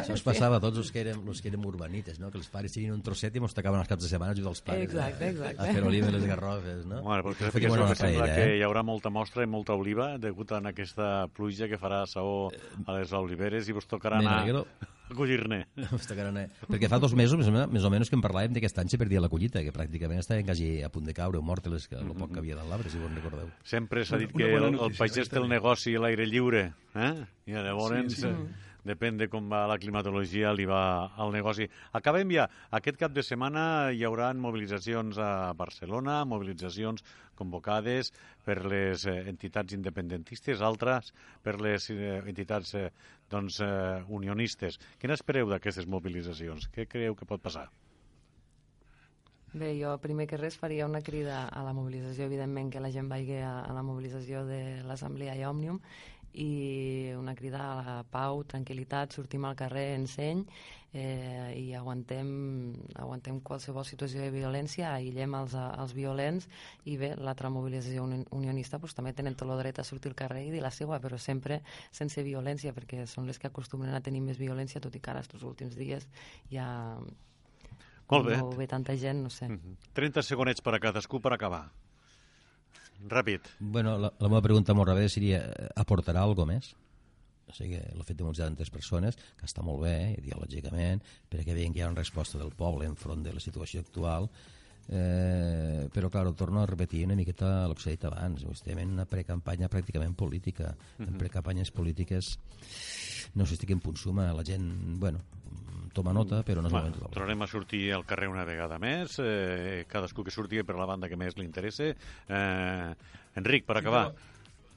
Això 0.00 0.10
ens 0.16 0.24
passava 0.26 0.58
a 0.58 0.62
tots 0.64 0.80
els 0.82 0.90
que 0.90 1.04
érem, 1.04 1.20
els 1.30 1.42
que 1.44 1.52
érem 1.52 1.68
urbanites, 1.70 2.18
no? 2.18 2.32
que 2.34 2.40
els 2.40 2.48
pares 2.50 2.74
tenien 2.74 2.96
un 2.96 3.02
trosset 3.06 3.36
i 3.36 3.42
ens 3.44 3.54
tocaven 3.54 3.78
els 3.84 3.92
caps 3.92 4.02
de 4.08 4.10
setmana 4.10 4.34
ajudar 4.34 4.50
els 4.56 4.64
pares 4.66 4.88
Exacte, 4.88 5.24
a, 5.24 5.28
exacte. 5.36 5.68
a 5.68 5.76
fer 5.78 5.84
oliva 5.86 6.10
i 6.10 6.16
les 6.16 6.26
garrofes. 6.32 6.82
No? 6.90 7.02
Bueno, 7.06 7.22
perquè 7.28 7.52
Fotíem 7.54 7.70
que, 7.70 7.78
una 7.78 7.88
que 7.92 8.00
sembla 8.00 8.24
paella, 8.26 8.34
que 8.34 8.48
eh? 8.50 8.58
hi 8.58 8.66
haurà 8.66 8.82
molta 8.82 9.14
mostra 9.14 9.46
i 9.46 9.50
molta 9.54 9.78
oliva 9.78 10.10
degut 10.18 10.50
a 10.50 10.58
aquesta 10.72 11.12
pluja 11.34 11.70
que 11.70 11.78
farà 11.78 12.02
saó 12.10 12.50
a 12.50 12.98
les 12.98 13.12
oliveres 13.14 13.68
i 13.70 13.76
vos 13.76 13.86
tocarà 13.86 14.18
anar... 14.18 14.40
acollir-ne. 14.42 14.92
No. 15.76 15.98
Perquè 16.70 16.88
fa 16.88 16.98
dos 17.02 17.12
mesos, 17.14 17.36
més 17.36 17.48
o 17.50 17.52
menys, 17.52 17.72
més 17.76 17.84
o 17.84 17.90
menys 17.92 18.10
que 18.10 18.16
en 18.16 18.22
parlàvem 18.24 18.54
d'aquest 18.56 18.78
any 18.80 18.92
per 18.96 19.08
dir 19.10 19.20
la 19.20 19.28
collita, 19.28 19.60
que 19.62 19.72
pràcticament 19.74 20.22
estava 20.22 20.42
quasi 20.46 20.68
a 20.82 20.88
punt 20.92 21.04
de 21.04 21.14
caure, 21.16 21.42
mort 21.44 21.66
les, 21.68 21.86
que, 21.90 21.98
el 22.00 22.14
poc 22.16 22.32
que 22.32 22.40
havia 22.40 22.56
dalt 22.56 22.72
l'arbre, 22.72 22.90
si 22.90 23.02
vos 23.02 23.12
recordeu. 23.12 23.50
Sempre 23.68 24.04
s'ha 24.08 24.18
dit 24.22 24.32
Una 24.32 24.40
que 24.44 24.52
bona 24.54 24.70
el, 24.72 24.78
el 24.88 24.96
pagès 24.96 25.28
té 25.28 25.40
el 25.42 25.48
negoci 25.50 25.94
a 25.94 26.04
l'aire 26.06 26.26
lliure, 26.30 26.64
eh? 26.96 27.12
I 27.46 27.58
llavors, 27.58 28.14
Sí, 28.14 28.22
sí, 28.22 28.28
sí. 28.28 28.62
Depèn 28.84 29.18
de 29.20 29.28
com 29.32 29.48
va 29.50 29.64
la 29.70 29.78
climatologia, 29.80 30.52
li 30.52 30.66
va 30.68 31.10
al 31.20 31.32
negoci. 31.34 31.66
Acabem 31.96 32.30
ja. 32.36 32.48
Aquest 32.76 33.00
cap 33.00 33.14
de 33.16 33.24
setmana 33.24 33.90
hi 33.92 34.04
haurà 34.04 34.30
mobilitzacions 34.36 35.18
a 35.18 35.52
Barcelona, 35.56 36.22
mobilitzacions 36.28 37.04
convocades 37.34 38.12
per 38.44 38.60
les 38.64 39.06
eh, 39.10 39.16
entitats 39.30 39.74
independentistes, 39.74 40.62
altres 40.62 41.12
per 41.42 41.58
les 41.60 41.88
eh, 41.90 42.20
entitats 42.22 42.74
eh, 42.78 42.90
doncs, 43.30 43.58
unionistes. 44.12 44.78
Què 45.00 45.10
n'espereu 45.10 45.48
d'aquestes 45.50 45.88
mobilitzacions? 45.90 46.68
Què 46.74 46.86
creieu 46.86 47.16
que 47.18 47.26
pot 47.26 47.42
passar? 47.42 47.66
Bé, 49.54 49.68
jo 49.78 49.92
primer 50.02 50.26
que 50.26 50.38
res 50.38 50.56
faria 50.58 50.86
una 50.86 51.00
crida 51.06 51.44
a 51.46 51.60
la 51.62 51.72
mobilització, 51.72 52.26
evidentment 52.26 52.72
que 52.74 52.82
la 52.82 52.90
gent 52.90 53.06
vagi 53.10 53.36
a, 53.38 53.60
a 53.62 53.74
la 53.74 53.84
mobilització 53.86 54.42
de 54.48 54.60
l'Assemblea 54.82 55.36
i 55.38 55.44
Òmnium 55.46 55.78
i 56.34 57.12
una 57.16 57.34
crida 57.38 57.60
a 57.62 57.82
la 57.82 57.98
pau, 58.10 58.42
tranquil·litat, 58.44 59.12
sortim 59.14 59.44
al 59.46 59.54
carrer 59.54 59.94
en 59.94 60.06
seny 60.10 60.40
eh, 60.92 61.54
i 61.58 61.74
aguantem, 61.74 62.28
aguantem 62.98 63.40
qualsevol 63.46 63.84
situació 63.86 64.20
de 64.22 64.30
violència, 64.34 64.92
aïllem 64.94 65.34
els, 65.38 65.54
els 65.54 65.94
violents 65.94 66.48
i 66.90 66.96
bé, 66.98 67.12
l'altra 67.16 67.50
mobilització 67.50 68.04
uni- 68.04 68.26
unionista 68.34 68.78
pues, 68.82 68.94
també 68.94 69.12
tenen 69.14 69.34
tot 69.38 69.50
el 69.50 69.58
dret 69.62 69.78
a 69.78 69.84
sortir 69.86 70.10
al 70.12 70.18
carrer 70.18 70.44
i 70.48 70.50
dir 70.54 70.62
la 70.62 70.70
seva, 70.74 70.98
però 71.02 71.18
sempre 71.18 71.60
sense 71.90 72.22
violència, 72.26 72.74
perquè 72.74 73.06
són 73.06 73.26
les 73.30 73.38
que 73.38 73.50
acostumen 73.50 73.94
a 73.94 74.02
tenir 74.02 74.20
més 74.22 74.38
violència, 74.38 74.80
tot 74.82 74.94
i 74.94 75.00
que 75.00 75.10
ara, 75.14 75.22
estos 75.22 75.42
últims 75.42 75.76
dies, 75.78 76.08
ja 76.50 76.98
Molt 78.10 78.26
bé. 78.28 78.36
no 78.36 78.50
ve 78.50 78.66
tanta 78.68 78.96
gent, 78.96 79.22
no 79.22 79.30
sé. 79.30 79.48
Mhm. 79.48 79.76
30 79.94 80.22
segonets 80.22 80.60
per 80.60 80.74
a 80.74 80.80
cadascú 80.80 81.20
per 81.20 81.32
acabar. 81.32 81.70
Ràpid. 83.10 83.50
Bueno, 83.60 83.98
la, 83.98 84.10
la 84.18 84.30
meva 84.30 84.42
pregunta 84.44 84.74
molt 84.76 84.90
ràpida 84.90 85.12
seria, 85.12 85.42
eh, 85.50 85.68
aportarà 85.80 86.24
alguna 86.24 86.54
més? 86.54 86.72
O 87.44 87.52
sigui, 87.52 87.76
el 87.76 88.02
fet 88.02 88.16
de 88.16 88.24
mobilitzar 88.24 88.48
tantes 88.48 88.72
persones, 88.72 89.18
que 89.38 89.46
està 89.46 89.62
molt 89.62 89.82
bé, 89.84 89.94
eh, 90.08 90.18
ideològicament, 90.22 91.04
perquè 91.30 91.56
veiem 91.56 91.74
que 91.74 91.82
hi 91.82 91.84
ha 91.84 91.92
una 91.92 92.00
resposta 92.00 92.40
del 92.40 92.54
poble 92.56 92.88
enfront 92.88 93.22
de 93.26 93.34
la 93.36 93.42
situació 93.44 93.84
actual, 93.84 94.30
eh, 94.88 95.88
però, 95.92 96.10
clar, 96.10 96.24
torno 96.32 96.62
a 96.62 96.66
repetir 96.70 97.04
una 97.04 97.18
miqueta 97.18 97.66
el 97.66 97.76
que 97.76 97.84
s'ha 97.84 97.94
dit 97.94 98.08
abans, 98.08 98.46
estem 98.52 98.80
en 98.80 98.96
una 98.96 99.08
precampanya 99.08 99.68
pràcticament 99.72 100.16
política. 100.16 100.74
En 100.98 101.18
precampanyes 101.20 101.70
polítiques 101.70 102.34
no 103.34 103.46
sé, 103.46 103.56
estic 103.56 103.72
en 103.74 103.80
punt 103.82 103.98
suma, 103.98 104.28
la 104.32 104.44
gent, 104.46 104.68
bueno, 105.02 105.20
toma 105.94 106.12
nota, 106.12 106.42
però 106.44 106.60
no 106.60 106.68
és 106.68 106.74
Bueno, 106.74 106.90
moment 106.90 107.02
de 107.06 107.14
tornarem 107.14 107.42
a 107.42 107.46
sortir 107.50 107.84
al 107.94 108.04
carrer 108.04 108.28
una 108.28 108.44
vegada 108.44 108.78
més, 108.82 109.16
eh, 109.22 109.84
cadascú 109.88 110.24
que 110.26 110.30
surti 110.34 110.60
per 110.66 110.76
la 110.76 110.86
banda 110.90 111.08
que 111.08 111.16
més 111.16 111.36
li 111.38 111.46
interessa. 111.46 111.92
Eh, 112.28 112.94
Enric, 113.40 113.64
per 113.66 113.78
acabar. 113.78 114.12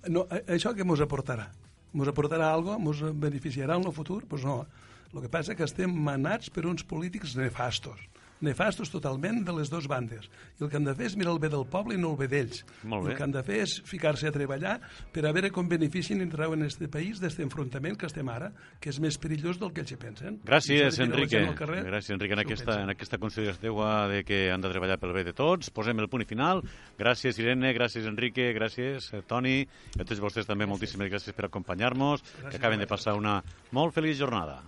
No, 0.08 0.27
a- 0.30 0.43
això 0.56 0.71
què 0.77 0.86
mos 0.86 1.01
aportarà? 1.03 1.49
Mos 1.93 2.08
aportarà 2.08 2.51
alguna 2.53 2.77
Mos 2.77 3.01
beneficiarà 3.01 3.75
en 3.77 3.86
el 3.88 3.93
futur? 3.93 4.21
Doncs 4.21 4.30
pues 4.30 4.43
no. 4.45 4.65
El 5.13 5.21
que 5.23 5.30
passa 5.30 5.56
que 5.56 5.63
estem 5.63 5.91
manats 5.91 6.49
per 6.53 6.65
uns 6.67 6.84
polítics 6.84 7.36
nefastos. 7.39 7.97
Nefastos 8.41 8.91
totalment 8.93 9.43
de 9.45 9.54
les 9.58 9.71
dues 9.71 9.88
bandes. 9.89 10.28
I 10.60 10.65
el 10.65 10.69
que 10.69 10.78
han 10.78 10.86
de 10.86 10.93
fer 10.97 11.08
és 11.10 11.17
mirar 11.17 11.34
el 11.34 11.39
bé 11.41 11.50
del 11.50 11.65
poble 11.69 11.95
i 11.97 12.02
no 12.02 12.12
el 12.13 12.19
bé 12.19 12.28
d'ells. 12.32 12.63
El 12.86 13.13
que 13.15 13.23
han 13.26 13.34
de 13.34 13.43
fer 13.45 13.62
és 13.65 13.78
ficar-se 13.88 14.30
a 14.30 14.34
treballar 14.34 14.78
per 15.13 15.26
a 15.26 15.34
veure 15.36 15.50
com 15.54 15.69
beneficien 15.69 16.21
i 16.21 16.30
treuen 16.30 16.65
este 16.67 16.89
país 16.91 17.21
d'aquest 17.21 17.41
enfrontament 17.45 17.97
que 17.97 18.10
estem 18.10 18.30
ara, 18.30 18.52
que 18.80 18.91
és 18.93 19.00
més 19.04 19.17
perillós 19.17 19.58
del 19.62 19.73
que 19.73 19.82
ells 19.82 19.93
hi 19.93 20.00
pensen. 20.02 20.39
Gràcies, 20.45 21.00
Enrique. 21.04 21.43
carrer, 21.58 21.84
Gràcies, 21.88 22.13
Enrique, 22.13 22.34
en 22.38 22.43
aquesta, 22.45 22.82
en 22.84 22.93
aquesta 22.93 23.17
consideració 23.17 23.62
teua 23.67 24.08
de 24.08 24.23
que 24.23 24.52
han 24.52 24.62
de 24.62 24.69
treballar 24.69 25.00
pel 25.02 25.13
bé 25.15 25.23
de 25.28 25.34
tots. 25.34 25.71
Posem 25.73 26.00
el 26.00 26.10
punt 26.10 26.23
i 26.23 26.30
final. 26.30 26.62
Gràcies, 27.00 27.39
Irene, 27.41 27.73
gràcies, 27.73 28.08
Enrique, 28.08 28.52
gràcies, 28.54 29.12
eh, 29.13 29.23
Toni, 29.28 29.60
i 29.62 30.02
a 30.02 30.06
tots 30.06 30.21
vostès 30.23 30.47
també 30.47 30.67
moltíssimes 30.69 31.10
gràcies 31.12 31.36
per 31.36 31.50
acompanyar-nos, 31.50 32.23
que 32.50 32.58
acaben 32.58 32.80
de 32.80 32.88
passar 32.88 33.17
una 33.17 33.41
molt 33.71 33.93
feliç 33.93 34.17
jornada. 34.21 34.62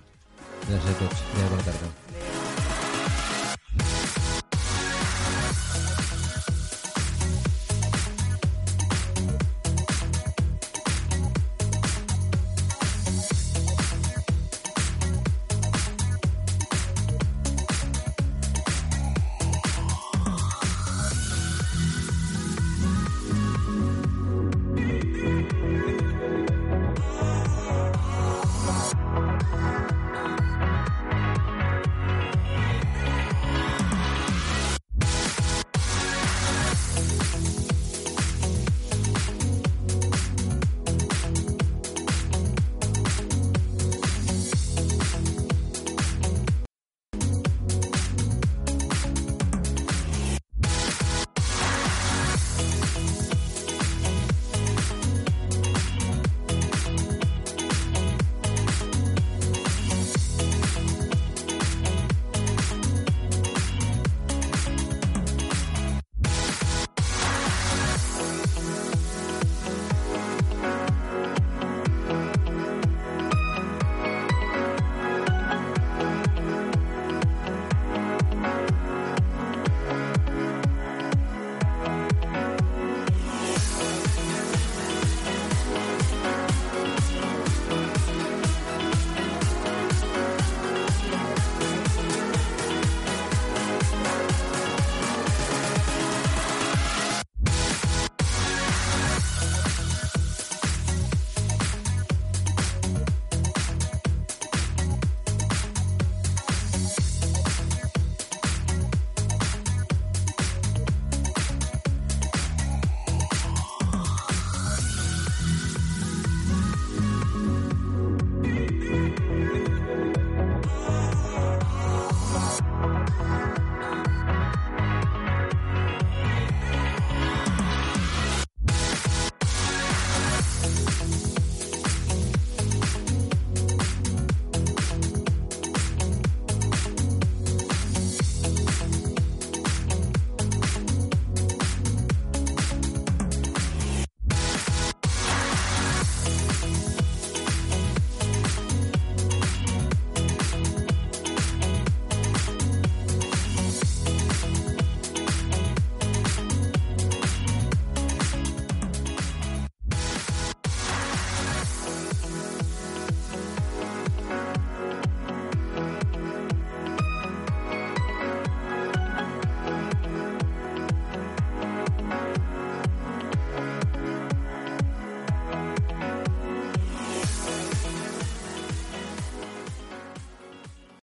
Gràcies 0.68 0.96
a 0.96 1.00
tots. 1.00 1.24
Adéu, 1.34 1.50
bona 1.50 1.64
tarda. 1.64 1.88
Adéu. 1.88 2.39